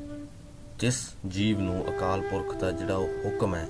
ਜਿਸ 0.79 1.03
ਜੀਵ 1.29 1.61
ਨੂੰ 1.61 1.85
ਅਕਾਲ 1.89 2.21
ਪੁਰਖ 2.21 2.55
ਦਾ 2.55 2.71
ਜਿਹੜਾ 2.71 2.97
ਉਹ 2.97 3.09
ਹੁਕਮ 3.25 3.55
ਹੈ, 3.55 3.67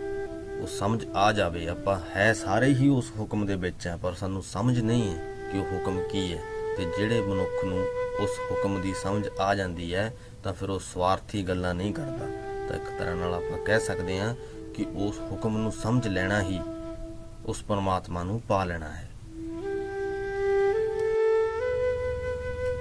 ਉਹ 0.61 0.67
ਸਮਝ 0.67 1.05
ਆ 1.15 1.33
ਜਾਵੇ, 1.33 1.69
ਆਪਾਂ 1.69 2.01
ਹੈ 2.17 2.33
ਸਾਰੇ 2.33 2.67
ਹੀ 2.67 2.89
ਉਸ 2.89 3.13
ਹੁਕਮ 3.19 3.47
ਦੇ 3.47 3.57
ਵਿੱਚ 3.57 3.89
ਆ 3.89 3.97
ਪਰ 3.97 4.13
ਸਾਨੂੰ 4.13 4.43
ਸਮਝ 4.43 4.81
ਨਹੀਂ 4.81 5.15
ਹੈ 5.15 5.51
ਕਿ 5.53 5.59
ਉਹ 5.59 5.65
ਹੁਕਮ 5.65 6.01
ਕੀ 6.13 6.33
ਹੈ। 6.33 6.60
ਤੇ 6.77 6.85
ਜਿਹੜੇ 6.99 7.21
ਮਨੁੱਖ 7.21 7.65
ਨੂੰ 7.65 7.87
ਉਸ 8.21 8.31
ਹੁਕਮ 8.51 8.81
ਦੀ 8.81 8.95
ਸਮਝ 8.95 9.29
ਆ 9.41 9.55
ਜਾਂਦੀ 9.55 9.95
ਹੈ, 9.95 10.15
ਤਾਂ 10.45 10.53
ਫਿਰ 10.53 10.71
ਉਹ 10.71 10.81
ਸਵਾਰਥੀ 10.81 11.43
ਗੱਲਾਂ 11.43 11.75
ਨਹੀਂ 11.75 11.95
ਕਰਦਾ। 11.95 12.27
ਤਾਂ 12.69 12.77
ਇੱਕ 12.77 12.99
ਤਰ੍ਹਾਂ 12.99 13.17
ਨਾਲ 13.17 13.35
ਆਪਾਂ 13.35 13.59
ਕਹਿ 13.59 13.81
ਸਕਦੇ 13.81 14.21
ਹਾਂ 14.21 14.35
ਕਿ 14.75 14.87
ਉਸ 14.97 15.21
ਹੁਕਮ 15.21 15.59
ਨੂੰ 15.59 15.73
ਸਮਝ 15.73 16.09
ਲੈਣਾ 16.09 16.43
ਹੀ 16.43 16.61
ਉਸ 17.47 17.63
ਪਰਮਾਤਮਾ 17.63 18.23
ਨੂੰ 18.23 18.41
ਪਾ 18.49 18.65
ਲੈਣਾ 18.65 18.89
ਹੈ। 18.89 19.11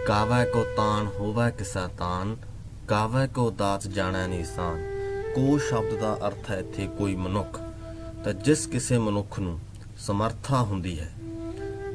ਕਾਵੈ 0.07 0.45
ਕੋ 0.45 0.63
ਤਾਨ, 0.77 1.07
ਹੋਵੈ 1.07 1.49
ਕਿਸਾ 1.49 1.89
ਤਾਨ 1.97 2.37
ਕਾਵੈ 2.87 3.27
ਕੋ 3.27 3.51
ਦਾਤ 3.51 3.87
ਜਾਣੈ 3.87 4.27
ਨਿਸ਼ਾਨ 4.27 4.83
ਕੋ 5.35 5.57
ਸ਼ਬਦ 5.57 5.99
ਦਾ 5.99 6.17
ਅਰਥ 6.27 6.51
ਹੈ 6.51 6.59
ਇੱਥੇ 6.59 6.87
ਕੋਈ 6.97 7.15
ਮਨੁੱਖ। 7.15 7.59
ਤਾਂ 8.23 8.33
ਜਿਸ 8.33 8.67
ਕਿਸੇ 8.67 8.97
ਮਨੁੱਖ 8.97 9.39
ਨੂੰ 9.39 9.59
ਸਮਰੱਥਾ 9.97 10.61
ਹੁੰਦੀ 10.61 10.99
ਹੈ 10.99 11.13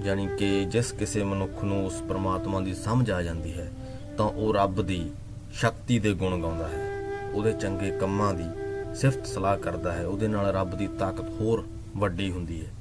ਯਾਨੀ 0.02 0.28
ਕਿ 0.38 0.64
ਜਿਸ 0.64 0.92
ਕਿਸੇ 0.92 1.24
ਮਨੁੱਖ 1.24 1.64
ਨੂੰ 1.64 1.86
ਉਸ 1.86 2.02
ਪਰਮਾਤਮਾ 2.08 2.60
ਦੀ 2.60 2.74
ਸਮਝ 2.74 3.10
ਆ 3.10 3.22
ਜਾਂਦੀ 3.22 3.52
ਹੈ, 3.52 3.70
ਤਾਂ 4.18 4.26
ਉਹ 4.26 4.54
ਰੱਬ 4.54 4.82
ਦੀ 4.82 5.10
ਸ਼ਕਤੀ 5.52 5.98
ਦੇ 5.98 6.12
ਗੁਣ 6.12 6.42
ਗਾਉਂਦਾ 6.42 6.68
ਹੈ। 6.68 6.90
ਉਹਦੇ 7.34 7.52
ਚੰਗੇ 7.52 7.90
ਕੰਮਾਂ 7.90 8.34
ਦੀ 8.34 8.44
ਸਿਫਤ 8.94 9.26
ਸਲਾਹ 9.26 9.58
ਕਰਦਾ 9.58 9.92
ਹੈ। 9.92 10.06
ਉਹਦੇ 10.06 10.28
ਨਾਲ 10.28 10.46
ਰੱਬ 10.46 10.78
ਦੀ 10.78 10.86
ਤਾਕਤ 10.86 11.28
ਹੋਰ 11.40 11.64
ਵੱਡੀ 11.96 12.30
ਹੁੰਦੀ 12.30 12.66
ਹੈ। 12.66 12.72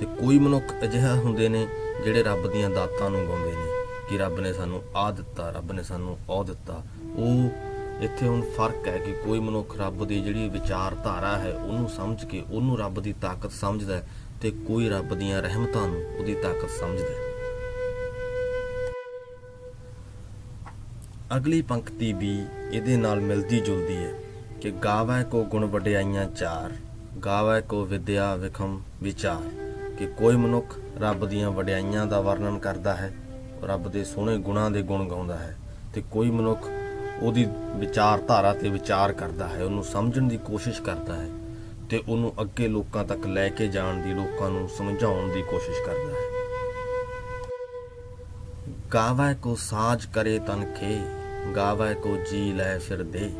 ਤੇ 0.00 0.06
ਕੋਈ 0.06 0.38
ਮਨੁੱਖ 0.38 0.64
ਅਜਿਹਾ 0.84 1.14
ਹੁੰਦੇ 1.14 1.48
ਨੇ 1.48 1.66
ਜਿਹੜੇ 2.04 2.22
ਰੱਬ 2.22 2.52
ਦੀਆਂ 2.52 2.70
ਦਾਤਾਂ 2.70 3.10
ਨੂੰ 3.10 3.26
ਗਾਉਂਦੇ 3.26 3.50
ਨੇ 3.50 3.66
ਕਿ 4.10 4.18
ਰੱਬ 4.18 4.40
ਨੇ 4.40 4.52
ਸਾਨੂੰ 4.52 4.82
ਆ 4.96 5.10
ਦਿੱਤਾ, 5.10 5.50
ਰੱਬ 5.50 5.72
ਨੇ 5.72 5.82
ਸਾਨੂੰ 5.82 6.18
ਉਹ 6.28 6.44
ਦਿੱਤਾ। 6.44 6.82
ਉਹ 7.16 7.50
ਇੱਥੇ 8.00 8.28
ਹੁਣ 8.28 8.42
ਫ਼ਰਕ 8.42 8.88
ਹੈ 8.88 8.98
ਕਿ 8.98 9.12
ਕੋਈ 9.12 9.38
ਮਨੁੱਖ 9.38 9.80
ਰੱਬ 9.80 10.04
ਦੀ 10.04 10.20
ਜਿਹੜੀ 10.20 10.48
ਵਿਚਾਰਧਾਰਾ 10.48 11.38
ਹੈ, 11.38 11.52
ਉਹਨੂੰ 11.52 11.88
ਸਮਝ 11.88 12.24
ਕੇ 12.24 12.44
ਉਹਨੂੰ 12.52 12.78
ਰੱਬ 12.78 13.00
ਦੀ 13.00 13.12
ਤਾਕਤ 13.12 13.52
ਸਮਝਦਾ 13.52 13.96
ਹੈ। 13.96 14.08
ਤੇ 14.44 14.50
ਕੋਈ 14.50 14.88
ਰੱਬ 14.88 15.14
ਦੀਆਂ 15.14 15.42
ਰਹਿਮਤਾਂ 15.42 15.86
ਨੂੰ 15.88 16.00
ਉਹਦੀ 16.18 16.34
ਤਾਕਤ 16.34 16.70
ਸਮਝਦਾ 16.70 17.04
ਹੈ। 17.04 17.20
ਅਗਲੀ 21.36 21.62
ਪੰਕਤੀ 21.62 22.12
ਵੀ 22.12 22.46
ਇਹਦੇ 22.72 22.96
ਨਾਲ 22.96 23.20
ਮਿਲਦੀ 23.20 23.60
ਜੁਲਦੀ 23.60 23.96
ਹੈ 23.96 24.10
ਕਿ 24.60 24.70
ਗਾਵੈ 24.70 25.22
ਕੋ 25.22 25.44
ਗੁਣ 25.44 25.64
ਵਡਿਆਈਆਂ 25.64 26.26
ਚਾਰ, 26.30 26.70
ਗਾਵੈ 27.24 27.60
ਕੋ 27.60 27.84
ਵਿਦਿਆ 27.84 28.34
ਵਿਖਮ 28.36 28.82
ਵਿਚਾਰ, 29.02 29.48
ਕਿ 29.98 30.06
ਕੋਈ 30.06 30.36
ਮਨੁੱਖ 30.36 30.78
ਰੱਬ 31.00 31.26
ਦੀਆਂ 31.26 31.50
ਵਡਿਆਈਆਂ 31.50 32.06
ਦਾ 32.06 32.20
ਵਰਣਨ 32.20 32.58
ਕਰਦਾ 32.58 32.94
ਹੈ, 32.96 33.12
ਰੱਬ 33.64 33.88
ਦੇ 33.90 34.04
ਸੋਹਣੇ 34.04 34.38
ਗੁਣਾਂ 34.38 34.70
ਦੇ 34.70 34.82
ਗੁਣ 34.82 35.08
ਗਾਉਂਦਾ 35.08 35.36
ਹੈ, 35.36 35.56
ਤੇ 35.94 36.02
ਕੋਈ 36.10 36.30
ਮਨੁੱਖ 36.30 36.68
ਉਹਦੀ 37.22 37.46
ਵਿਚਾਰਧਾਰਾ 37.76 38.52
ਤੇ 38.52 38.68
ਵਿਚਾਰ 38.68 39.12
ਕਰਦਾ 39.12 39.48
ਹੈ, 39.48 39.64
ਉਹਨੂੰ 39.64 39.84
ਸਮਝਣ 39.84 40.28
ਦੀ 40.28 40.36
ਕੋਸ਼ਿਸ਼ 40.36 40.82
ਕਰਦਾ 40.82 41.16
ਹੈ। 41.16 41.28
ਤੇ 41.94 42.02
ਉਹਨੂੰ 42.08 42.32
ਅੱਗੇ 42.40 42.68
ਲੋਕਾਂ 42.68 43.04
ਤੱਕ 43.04 43.26
ਲੈ 43.26 43.48
ਕੇ 43.48 43.66
ਜਾਣ 43.68 44.02
ਦੀ 44.02 44.12
ਲੋਕਾਂ 44.14 44.50
ਨੂੰ 44.50 44.68
ਸਮਝਾਉਣ 44.68 45.32
ਦੀ 45.32 45.42
ਕੋਸ਼ਿਸ਼ 45.42 45.82
ਕਰਦਾ 45.86 46.12
ਹੈ। 46.12 46.24
ਗਾਵੈ 48.94 49.34
ਕੋ 49.34 49.54
ਸਾਜ 49.54 50.06
ਕਰੇ 50.06 50.38
ਤਨ 50.38 50.64
ਖੇ, 50.64 51.00
ਗਾਵੈ 51.56 51.94
ਕੋ 51.94 52.16
ਜੀ 52.32 52.52
ਲੈ 52.52 52.78
ਫਿਰ 52.78 53.02
ਦੇ। 53.02 53.30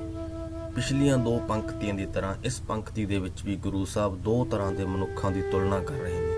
ਪਿਛਲੀਆਂ 0.74 1.18
ਦੋ 1.18 1.38
ਪੰਕਤੀਆਂ 1.48 1.94
ਦੀ 1.94 2.06
ਤਰ੍ਹਾਂ 2.06 2.34
ਇਸ 2.44 2.60
ਪੰਕਤੀ 2.60 3.06
ਦੇ 3.06 3.18
ਵਿੱਚ 3.18 3.44
ਵੀ 3.44 3.56
ਗੁਰੂ 3.56 3.84
ਸਾਹਿਬ 3.84 4.22
ਦੋ 4.22 4.44
ਤਰ੍ਹਾਂ 4.44 4.72
ਦੇ 4.72 4.84
ਮਨੁੱਖਾਂ 4.84 5.30
ਦੀ 5.30 5.42
ਤੁਲਨਾ 5.42 5.78
ਕਰ 5.78 5.94
ਰਹੇ 5.94 6.20
ਨੇ। 6.20 6.34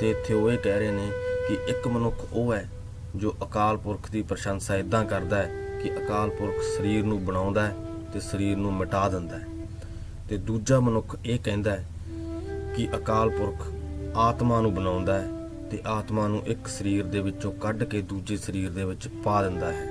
ਤੇ 0.00 0.10
ਇੱਥੇ 0.10 0.34
ਉਹ 0.34 0.50
ਇਹ 0.50 0.58
ਕਹਿ 0.58 0.78
ਰਹੇ 0.78 0.90
ਨੇ 0.90 1.08
ਕਿ 1.48 1.54
ਇੱਕ 1.54 1.88
ਮਨੁੱਖ 1.88 2.16
ਉਹ 2.32 2.54
ਹੈ 2.54 2.70
ਜੋ 3.16 3.34
ਅਕਾਲ 3.42 3.76
ਪੁਰਖ 3.76 4.10
ਦੀ 4.10 4.22
ਪ੍ਰਸ਼ੰਸਾ 4.22 4.76
ਇਦਾਂ 4.76 5.04
ਕਰਦਾ 5.04 5.36
ਹੈ 5.36 5.50
ਕਿ 5.82 5.96
ਅਕਾਲ 5.96 6.30
ਪੁਰਖ 6.30 6.62
ਸਰੀਰ 6.76 7.04
ਨੂੰ 7.04 7.24
ਬਣਾਉਂਦਾ 7.24 7.66
ਹੈ 7.66 7.74
ਤੇ 8.12 8.20
ਸਰੀਰ 8.20 8.56
ਨੂੰ 8.56 8.74
ਮਿਟਾ 8.74 9.08
ਦਿੰਦਾ 9.08 9.38
ਹੈ। 9.38 9.53
ਤੇ 10.28 10.36
ਦੂਜਾ 10.36 10.80
ਮਨੁੱਖ 10.80 11.16
ਇਹ 11.24 11.38
ਕਹਿੰਦਾ 11.44 11.70
ਹੈ 11.70 11.86
ਕਿ 12.76 12.88
ਅਕਾਲ 12.96 13.30
ਪੁਰਖ 13.30 13.66
ਆਤਮਾ 14.16 14.60
ਨੂੰ 14.60 14.74
ਬਣਾਉਂਦਾ 14.74 15.20
ਹੈ 15.20 15.28
ਤੇ 15.70 15.78
ਆਤਮਾ 15.86 16.28
ਨੂੰ 16.28 16.42
ਇੱਕ 16.46 16.68
ਸਰੀਰ 16.68 17.04
ਦੇ 17.04 17.20
ਵਿੱਚੋਂ 17.20 17.52
ਕੱਢ 17.52 17.84
ਕੇ 17.84 18.00
ਦੂਜੇ 18.02 18.36
ਸਰੀਰ 18.36 18.70
ਦੇ 18.70 18.84
ਵਿੱਚ 18.84 19.08
ਪਾ 19.24 19.42
ਦਿੰਦਾ 19.42 19.72
ਹੈ। 19.72 19.86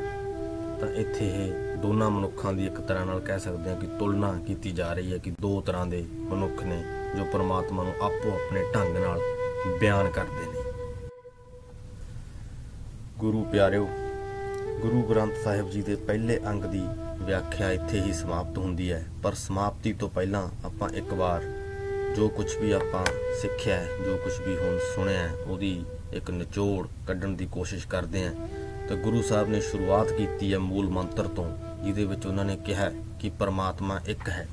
ਤਾਂ 0.79 0.89
ਇੱਥੇ 0.89 1.27
ਇਹ 1.27 1.77
ਦੋਨਾਂ 1.77 2.09
ਮਨੁੱਖਾਂ 2.09 2.53
ਦੀ 2.53 2.65
ਇੱਕ 2.65 2.81
ਤਰ੍ਹਾਂ 2.81 3.05
ਨਾਲ 3.05 3.19
ਕਹਿ 3.19 3.39
ਸਕਦੇ 3.39 3.69
ਹਾਂ 3.69 3.77
ਕਿ 3.77 3.87
ਤੁਲਨਾ 3.99 4.33
ਕੀਤੀ 4.47 4.71
ਜਾ 4.71 4.93
ਰਹੀ 4.93 5.13
ਹੈ 5.13 5.17
ਕਿ 5.17 5.31
ਦੋ 5.41 5.61
ਤਰ੍ਹਾਂ 5.61 5.85
ਦੇ 5.85 6.05
ਮਨੁੱਖ 6.13 6.63
ਨੇ 6.63 6.83
ਜੋ 7.17 7.25
ਪਰਮਾਤਮਾ 7.25 7.83
ਨੂੰ 7.83 7.93
ਆਪੋ 8.01 8.29
ਆਪਣੇ 8.29 8.63
ਢੰਗ 8.75 8.97
ਨਾਲ 8.97 9.19
ਬਿਆਨ 9.79 10.09
ਕਰਦੇ 10.09 10.51
ਨੇ। 10.51 10.71
ਗੁਰੂ 13.17 13.43
ਪਿਆਰਿਓ, 13.43 13.89
ਗੁਰੂ 14.81 15.01
ਗ੍ਰੰਥ 15.01 15.33
ਸਾਹਿਬ 15.43 15.69
ਜੀ 15.69 15.81
ਦੇ 15.81 15.95
ਪਹਿਲੇ 15.95 16.39
ਅੰਗ 16.47 16.63
ਦੀ 16.63 16.83
ਵਿਆਖਿਆ 17.21 17.71
ਇੱਥੇ 17.71 18.01
ਹੀ 18.01 18.13
ਸਮਾਪਤ 18.13 18.57
ਹੁੰਦੀ 18.57 18.91
ਹੈ। 18.91 19.05
ਪਰ 19.23 19.33
ਸਮਾਪਤੀ 19.33 19.93
ਤੋਂ 19.93 20.09
ਪਹਿਲਾਂ 20.09 20.47
ਆਪਾਂ 20.65 20.89
ਇੱਕ 20.89 21.13
ਵਾਰ 21.13 21.43
ਜੋ 22.15 22.29
ਕੁਝ 22.29 22.55
ਵੀ 22.57 22.71
ਆਪਾਂ 22.71 23.05
ਸਿੱਖਿਆ 23.41 23.75
ਹੈ, 23.75 23.87
ਜੋ 24.05 24.17
ਕੁਝ 24.17 24.33
ਵੀ 24.47 24.55
ਹੁਣ 24.57 24.77
ਸੁਣਿਆ 24.95 25.19
ਹੈ, 25.19 25.33
ਉਹਦੀ 25.47 25.85
ਇੱਕ 26.13 26.31
ਨਿਚੋੜ 26.31 26.87
ਕੱਢਣ 27.07 27.29
ਦੀ 27.29 27.45
ਕੋਸ਼ਿਸ਼ 27.45 27.87
ਕਰਦੇ 27.87 28.25
ਹਾਂ। 28.25 28.33
ਤਾਂ 28.89 28.97
ਗੁਰੂ 28.97 29.21
ਸਾਹਿਬ 29.21 29.49
ਨੇ 29.49 29.61
ਸ਼ੁਰੂਆਤ 29.61 30.11
ਕੀਤੀ 30.11 30.53
ਹੈ 30.53 30.59
ਮੂਲ 30.59 30.89
ਮੰਤਰ 30.89 31.27
ਤੋਂ, 31.27 31.57
ਜਿਹਦੇ 31.83 32.05
ਵਿੱਚ 32.05 32.25
ਉਹਨਾਂ 32.25 32.45
ਨੇ 32.45 32.57
ਕਿਹਾ 32.57 32.91
ਕਿ 33.19 33.29
ਪਰਮਾਤਮਾ 33.29 33.99
ਇੱਕ 34.07 34.29
ਹੈ 34.29 34.47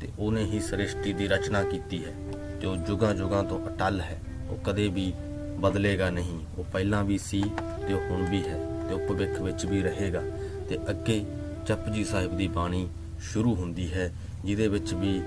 ਤੇ 0.00 0.08
ਉਹਨੇ 0.18 0.44
ਹੀ 0.44 0.60
ਸ੍ਰਿਸ਼ਟੀ 0.60 1.12
ਦੀ 1.12 1.28
ਰਚਨਾ 1.28 1.62
ਕੀਤੀ 1.62 2.04
ਹੈ, 2.04 2.14
ਜੋ 2.60 2.76
ਜੁਗਾਂ 2.76 3.14
ਜੁਗਾਂ 3.14 3.44
ਤੋਂ 3.44 3.66
ਅਟਲ 3.66 4.00
ਹੈ। 4.00 4.20
ਉਹ 4.50 4.56
ਕਦੇ 4.56 4.88
ਵੀ 4.88 5.12
ਬਦਲੇਗਾ 5.60 6.10
ਨਹੀਂ। 6.10 6.38
ਉਹ 6.58 6.64
ਪਹਿਲਾਂ 6.64 7.04
ਵੀ 7.04 7.18
ਸੀ 7.18 7.42
ਤੇ 7.88 7.94
ਉਹ 7.94 8.00
ਹੁਣ 8.00 8.24
ਵੀ 8.30 8.42
ਹੈ 8.48 8.58
ਤੇ 8.88 8.94
ਉਹ 8.94 9.08
ਭਵਿੱਖ 9.08 9.40
ਵਿੱਚ 9.40 9.66
ਵੀ 9.66 9.82
ਰਹੇਗਾ 9.82 10.22
ਤੇ 10.68 10.78
ਅੱਗੇ 10.90 11.24
ਜਪਜੀ 11.66 12.04
ਸਾਹਿਬ 12.04 12.36
ਦੀ 12.36 12.48
ਬਾਣੀ 12.48 12.88
ਸ਼ੁਰੂ 13.20 13.54
ਹੁੰਦੀ 13.54 13.92
ਹੈ, 13.92 14.14
ਜਿਹਦੇ 14.44 14.68
ਵਿੱਚ 14.68 14.94
ਵੀ 14.94 15.22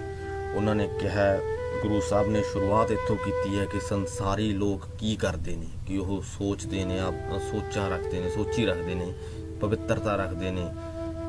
ਉਹਨਾਂ 0.56 0.76
ਨੇ 0.76 0.90
ਕਿਹਾ, 1.02 1.38
ਗੁਰੂ 1.82 2.02
ਸਾਹਿਬ 2.02 2.32
ਨੇ 2.32 2.42
ਸ਼ੁਰੂਆਤ 2.42 2.92
ਇੱਥੋਂ 2.92 3.16
ਕੀਤੀ 3.16 3.60
ਹੈ 3.60 3.66
ਕਿ 3.66 3.80
ਸੰਸਾਰੀ 3.80 4.54
ਲੋਕ 4.54 4.86
ਕੀ 5.00 5.16
ਕਰਦੇ 5.16 5.56
ਨੇ, 5.56 5.68
ਕਿ 5.88 5.98
ਉਹ 5.98 6.22
ਸੋਚਦੇ 6.22 6.86
ਨੇ, 6.86 7.00
ਆਪ 7.00 7.14
ਸੋਚਾਂ 7.52 7.90
ਰੱਖਦੇ 7.90 8.20
ਨੇ, 8.20 8.30
ਸੋਚੀ 8.30 8.66
ਰੱਖਦੇ 8.66 8.96
ਨੇ, 8.96 9.14
ਪਵਿੱਤਰਤਾ 9.62 10.16
ਰੱਖਦੇ 10.16 10.52
ਨੇ, 10.52 10.74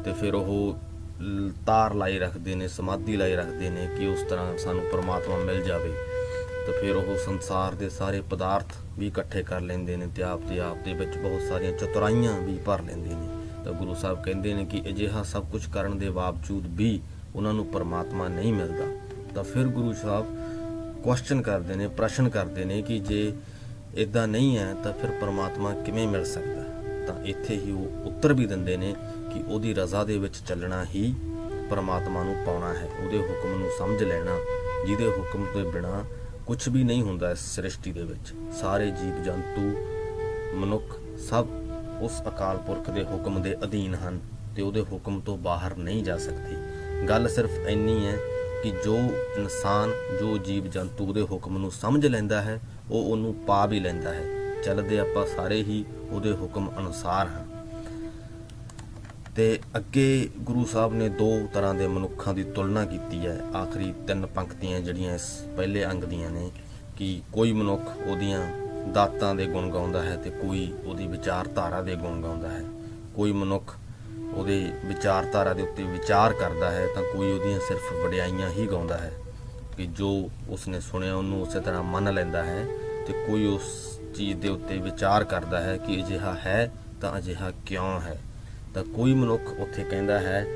ਤੇ 0.04 0.12
ਫਿਰ 0.12 0.34
ਉਹ 0.34 0.76
ਲ- 1.20 1.52
ਤਾਰ 1.66 1.94
ਲਾਈ 1.94 2.18
ਰੱਖਦੇ 2.18 2.54
ਨੇ, 2.54 2.68
ਸਮਾਧੀ 2.68 3.16
ਲਾਈ 3.16 3.34
ਰੱਖਦੇ 3.34 3.70
ਨੇ 3.70 3.88
ਕਿ 3.98 4.06
ਉਸ 4.06 4.22
ਤਰ੍ਹਾਂ 4.22 4.58
ਸਾਨੂੰ 4.58 4.84
ਪਰਮਾਤਮਾ 4.92 5.36
ਮਿਲ 5.36 5.62
ਜਾਵੇ। 5.62 5.92
ਤਾਂ 6.66 6.80
ਫਿਰ 6.80 6.96
ਉਹ 6.96 7.24
ਸੰਸਾਰ 7.26 7.74
ਦੇ 7.74 7.88
ਸਾਰੇ 7.88 8.20
ਪਦਾਰਥ 8.20 8.72
ਵੀ 8.98 9.06
ਇਕੱਠੇ 9.06 9.42
ਕਰ 9.42 9.60
ਲੈਂਦੇ 9.60 9.96
ਨੇ 9.96 10.06
ਤੇ 10.06 10.22
ਆਪ 10.22 10.40
ਦੇ 10.40 10.60
ਆਪ 10.60 10.76
ਦੇ 10.84 10.92
ਵਿੱਚ 10.92 11.18
ਬਹੁਤ 11.18 11.42
ਸਾਰੀਆਂ 11.42 11.72
ਚਤੁਰਾਈਆਂ 11.72 12.40
ਵੀ 12.40 12.58
ਭਰ 12.66 12.82
ਲੈਂਦੇ 12.82 13.14
ਨੇ। 13.14 13.28
ਤਾਂ 13.28 13.37
ਗੁਰੂ 13.72 13.94
ਸਾਹਿਬ 13.94 14.22
ਕਹਿੰਦੇ 14.22 14.54
ਨੇ 14.54 14.64
ਕਿ 14.64 14.80
ਅਜਿਹਾ 14.80 15.22
ਸਭ 15.22 15.44
ਕੁਝ 15.52 15.70
ਕਰਨ 15.70 15.98
ਦੇ 15.98 16.10
ਬਾਵਜੂਦ 16.10 16.64
ਵੀ 16.66 17.00
ਉਹਨਾਂ 17.34 17.52
ਨੂੰ 17.52 17.66
ਪਰਮਾਤਮਾ 17.66 18.28
ਨਹੀਂ 18.28 18.52
ਮਿਲਦਾ। 18.52 18.84
ਤਾਂ 19.34 19.44
ਫਿਰ 19.44 19.66
ਗੁਰੂ 19.66 19.92
ਸਾਹਿਬ 19.92 20.26
ਕੁਐਸਚਨ 21.02 21.42
ਕਰਦੇ 21.42 21.74
ਨੇ, 21.74 21.88
ਪ੍ਰਸ਼ਨ 21.88 22.28
ਕਰਦੇ 22.28 22.64
ਨੇ 22.64 22.82
ਕਿ 22.82 22.98
ਜੇ 22.98 23.32
ਇਦਾਂ 23.94 24.28
ਨਹੀਂ 24.28 24.58
ਹੈ 24.58 24.74
ਤਾਂ 24.84 24.92
ਫਿਰ 24.92 25.10
ਪਰਮਾਤਮਾ 25.10 25.74
ਕਿਵੇਂ 25.74 26.08
ਮਿਲ 26.08 26.24
ਸਕਦਾ 26.24 26.62
ਹੈ? 26.62 27.04
ਤਾਂ 27.06 27.24
ਇੱਥੇ 27.24 27.54
ਹੀ 27.56 27.72
ਉਹ 27.72 28.06
ਉੱਤਰ 28.06 28.32
ਵੀ 28.32 28.46
ਦਿੰਦੇ 28.46 28.76
ਨੇ 28.76 28.94
ਕਿ 29.32 29.42
ਉਹਦੀ 29.48 29.74
ਰਜ਼ਾ 29.74 30.04
ਦੇ 30.04 30.18
ਵਿੱਚ 30.18 30.36
ਚੱਲਣਾ 30.36 30.84
ਹੀ 30.84 31.14
ਪਰਮਾਤਮਾ 31.70 32.22
ਨੂੰ 32.22 32.36
ਪਾਉਣਾ 32.46 32.74
ਹੈ। 32.74 32.88
ਉਹਦੇ 33.04 33.18
ਹੁਕਮ 33.18 33.58
ਨੂੰ 33.58 33.68
ਸਮਝ 33.78 34.02
ਲੈਣਾ, 34.02 34.38
ਜਿਹਦੇ 34.86 35.08
ਹੁਕਮ 35.08 35.46
ਤੋਂ 35.54 35.72
ਬਿਨਾ 35.72 36.04
ਕੁਝ 36.46 36.68
ਵੀ 36.68 36.84
ਨਹੀਂ 36.84 37.02
ਹੁੰਦਾ 37.02 37.30
ਇਸ 37.30 37.38
ਸ੍ਰਿਸ਼ਟੀ 37.38 37.92
ਦੇ 37.92 38.02
ਵਿੱਚ। 38.02 38.56
ਸਾਰੇ 38.60 38.90
ਜੀਵ 38.90 39.22
ਜੰਤੂ 39.22 39.76
ਮਨੁੱਖ 40.56 41.00
ਸਭ 41.18 41.46
ਉਸ 42.00 42.22
ਅਕਾਲ 42.28 42.56
ਪੁਰਖ 42.56 42.90
ਦੇ 42.90 43.04
ਹੁਕਮ 43.04 43.42
ਦੇ 43.42 43.56
ਅਧੀਨ 43.64 43.94
ਹਨ 43.94 44.20
ਤੇ 44.56 44.62
ਉਹਦੇ 44.62 44.80
ਹੁਕਮ 44.80 45.20
ਤੋਂ 45.20 45.38
ਬਾਹਰ 45.38 45.76
ਨਹੀਂ 45.76 46.04
ਜਾ 46.04 46.18
ਸਕਦੇ। 46.18 46.56
ਗੱਲ 47.08 47.28
ਸਿਰਫ 47.28 47.50
ਇੰਨੀ 47.68 48.06
ਹੈ 48.06 48.16
ਕਿ 48.62 48.70
ਜੋ 48.84 48.96
ਇਨਸਾਨ, 49.36 49.90
ਜੋ 50.20 50.38
ਜੀਵ 50.38 50.66
ਜੰਤੂ 50.66 51.08
ਉਹਦੇ 51.08 51.22
ਹੁਕਮ 51.22 51.58
ਨੂੰ 51.58 51.70
ਸਮਝ 51.70 52.06
ਲੈਂਦਾ 52.06 52.42
ਹੈ, 52.42 52.60
ਉਹ 52.90 53.04
ਉਹਨੂੰ 53.04 53.34
ਪਾ 53.34 53.66
ਵੀ 53.66 53.80
ਲੈਂਦਾ 53.80 54.14
ਹੈ। 54.14 54.24
ਚੱਲਦੇ 54.64 54.98
ਆਪਾਂ 54.98 55.26
ਸਾਰੇ 55.26 55.56
ਹੀ 55.56 55.84
ਉਹਦੇ 56.10 56.32
ਹੁਕਮ 56.32 56.70
ਅਨੁਸਾਰ 56.78 57.26
ਹਾਂ। 57.26 57.44
ਤੇ 59.36 59.58
ਅੱਗੇ 59.76 60.28
ਗੁਰੂ 60.40 60.64
ਸਾਹਿਬ 60.64 60.94
ਨੇ 60.94 61.08
ਦੋ 61.08 61.40
ਤਰ੍ਹਾਂ 61.54 61.74
ਦੇ 61.74 61.86
ਮਨੁੱਖਾਂ 61.86 62.34
ਦੀ 62.34 62.44
ਤੁਲਨਾ 62.44 62.84
ਕੀਤੀ 62.84 63.26
ਹੈ। 63.26 63.40
ਆਖਰੀ 63.56 63.94
ਤਿੰਨ 64.06 64.26
ਪੰਕਤੀਆਂ 64.26 64.80
ਜਿਹੜੀਆਂ 64.80 65.14
ਇਸ 65.14 65.22
ਪਹਿਲੇ 65.56 65.86
ਅੰਗ 65.86 66.04
ਦੀਆਂ 66.04 66.30
ਨੇ 66.30 66.50
ਕਿ 66.96 67.22
ਕੋਈ 67.32 67.52
ਮਨੁੱਖ 67.52 67.96
ਉਹਦੀਆਂ 68.06 68.67
ਦਾਤਾਂ 68.92 69.34
ਦੇ 69.34 69.46
ਗੁਣ 69.46 69.70
ਗਾਉਂਦਾ 69.70 70.02
ਹੈ 70.02 70.16
ਤੇ 70.16 70.30
ਕੋਈ 70.30 70.74
ਉਹਦੀ 70.86 71.06
ਵਿਚਾਰਧਾਰਾ 71.06 71.82
ਦੇ 71.82 71.94
ਗੁਣ 71.94 72.22
ਗਾਉਂਦਾ 72.22 72.48
ਹੈ। 72.48 72.64
ਕੋਈ 73.14 73.32
ਮਨੁੱਖ 73.32 73.76
ਉਹਦੇ 74.34 74.72
ਵਿਚਾਰਧਾਰਾ 74.84 75.52
ਦੇ 75.54 75.62
ਉੱਤੇ 75.62 75.82
ਵਿਚਾਰ 75.82 76.32
ਕਰਦਾ 76.32 76.70
ਹੈ 76.70 76.86
ਤਾਂ 76.94 77.02
ਕੋਈ 77.02 77.32
ਉਹਦੀਆਂ 77.32 77.60
ਸਿਰਫ 77.60 77.92
ਵਡਿਆਈਆਂ 78.06 78.50
ਹੀ 78.50 78.66
ਗਾਉਂਦਾ 78.66 78.98
ਹੈ 78.98 79.12
ਕਿ 79.76 79.86
ਜੋ 79.86 80.30
ਉਸਨੇ 80.48 80.80
ਸੁਣਿਆ 80.80 81.14
ਉਹਨੂੰ 81.14 81.42
ਉਸੇ 81.42 81.60
ਤਰ੍ਹਾਂ 81.60 81.82
ਮੰਨ 81.82 82.14
ਲੈਂਦਾ 82.14 82.44
ਹੈ 82.44 82.66
ਤੇ 83.06 83.12
ਕੋਈ 83.26 83.46
ਉਸ 83.46 83.98
ਚੀਜ਼ 84.16 84.38
ਦੇ 84.38 84.48
ਉੱਤੇ 84.48 84.78
ਵਿਚਾਰ 84.78 85.24
ਕਰਦਾ 85.24 85.60
ਹੈ 85.60 85.76
ਕਿ 85.76 86.04
ਅਜਿਹਾ 86.04 86.34
ਹੈ 86.46 86.72
ਤਾਂ 87.00 87.18
ਅਜਿਹਾ 87.18 87.52
ਕਿਉਂ 87.66 88.00
ਹੈ। 88.00 88.18
ਤਾਂ 88.74 88.84
ਕੋਈ 88.84 89.14
ਮਨੁੱਖ 89.14 89.42
ਉੱਥੇ 89.58 89.84
ਕਹਿੰਦਾ 89.84 90.18
ਹੈ 90.18 90.46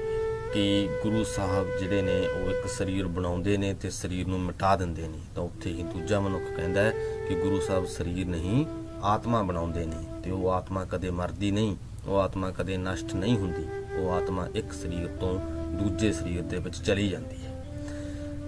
ਕਿ 0.54 0.88
ਗੁਰੂ 1.02 1.24
ਸਾਹਿਬ 1.24 1.68
ਜਿਹੜੇ 1.80 2.02
ਨੇ 2.02 2.28
ਉਹ 2.28 2.50
ਇੱਕ 2.50 2.66
ਸਰੀਰ 2.68 3.06
ਬਣਾਉਂਦੇ 3.06 3.56
ਨੇ 3.56 3.74
ਤੇ 3.74 3.90
ਸਰੀਰ 3.90 4.26
ਨੂੰ 4.26 4.40
ਮਿਟਾ 4.40 4.76
ਦਿੰਦੇ 4.76 5.02
ਨੇ। 5.02 5.18
ਤਾਂ 5.34 5.42
ਉੱਥੇ 5.42 5.70
ਹੀ 5.70 5.82
ਦੂਜਾ 5.82 6.20
ਮਨੁੱਖ 6.20 6.44
ਕਹਿੰਦਾ 6.56 6.82
ਹੈ 6.82 6.90
ਕਿ 7.28 7.34
ਗੁਰੂ 7.34 7.60
ਸਾਹਿਬ 7.60 7.86
ਸਰੀਰ 7.86 8.26
ਨਹੀਂ, 8.26 8.66
ਆਤਮਾ 9.02 9.42
ਬਣਾਉਂਦੇ 9.42 9.86
ਨੇ 9.86 9.96
ਤੇ 10.24 10.30
ਉਹ 10.30 10.50
ਆਤਮਾ 10.50 10.84
ਕਦੇ 10.84 11.10
ਮਰਦੀ 11.10 11.50
ਨਹੀਂ, 11.50 11.76
ਉਹ 12.06 12.18
ਆਤਮਾ 12.18 12.50
ਕਦੇ 12.50 12.76
ਨਸ਼ਟ 12.76 13.14
ਨਹੀਂ 13.14 13.36
ਹੁੰਦੀ, 13.36 13.66
ਉਹ 13.96 14.10
ਆਤਮਾ 14.10 14.48
ਇੱਕ 14.54 14.72
ਸਰੀਰ 14.72 15.08
ਤੋਂ 15.20 15.38
ਦੂਜੇ 15.72 16.12
ਸਰੀਰ 16.12 16.42
ਦੇ 16.42 16.56
ਵਿੱਚ 16.56 16.82
ਚਲੀ 16.82 17.08
ਜਾਂਦੀ 17.08 17.36
ਹੈ। 17.44 17.64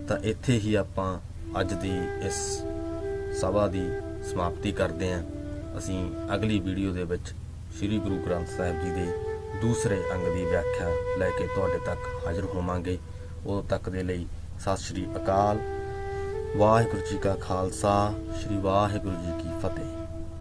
ਤਾਂ 0.08 0.18
ਇੱਥੇ 0.18 0.58
ਹੀ 0.58 0.74
ਆਪਾਂ 0.74 1.18
ਅੱਜ 1.60 1.72
ਦੀ 1.72 1.92
ਇਸ 2.26 2.62
ਸਭਾ 3.40 3.66
ਦੀ 3.68 3.82
ਸਮਾਪਤੀ 4.30 4.72
ਕਰਦੇ 4.72 5.12
ਹਾਂ। 5.12 5.22
ਅਸੀਂ 5.78 6.10
ਅਗਲੀ 6.34 6.58
ਵੀਡੀਓ 6.60 6.92
ਦੇ 6.92 7.04
ਵਿੱਚ 7.04 7.34
ਸ੍ਰੀ 7.76 7.98
ਗੁਰੂ 7.98 8.16
ਗ੍ਰੰਥ 8.16 8.48
ਸਾਹਿਬ 8.48 8.84
ਜੀ 8.84 8.90
ਦੇ 8.90 9.33
ਦੂਸਰੇ 9.64 10.02
ਅੰਗ 10.12 10.26
ਦੀ 10.34 10.44
ਵਿਆਖਿਆ 10.44 10.88
ਲੈ 11.18 11.30
ਕੇ 11.30 11.46
ਤੁਹਾਡੇ 11.46 11.78
ਤੱਕ 11.78 11.98
ਹਾਜ਼ਰ 12.26 12.44
ਹੋਵਾਂਗੇ। 12.44 12.98
ਉਦੋਂ 13.46 13.62
ਤੱਕ 13.62 13.88
ਦੇ 13.88 14.02
ਲਈ 14.02 14.26
ਸਤਿ 14.60 14.76
ਸ੍ਰੀ 14.76 15.06
ਅਕਾਲ। 15.16 15.58
ਵਾਹਿਗੁਰੂ 16.56 17.06
ਜੀ 17.10 17.18
ਕਾ 17.18 17.34
ਖਾਲਸਾ, 17.34 18.14
ਸ੍ਰੀ 18.42 18.56
ਵਾਹਿਗੁਰੂ 18.56 19.14
ਜੀ 19.14 19.42
ਕੀ 19.42 19.48
ਫਤਿਹ। 19.62 19.93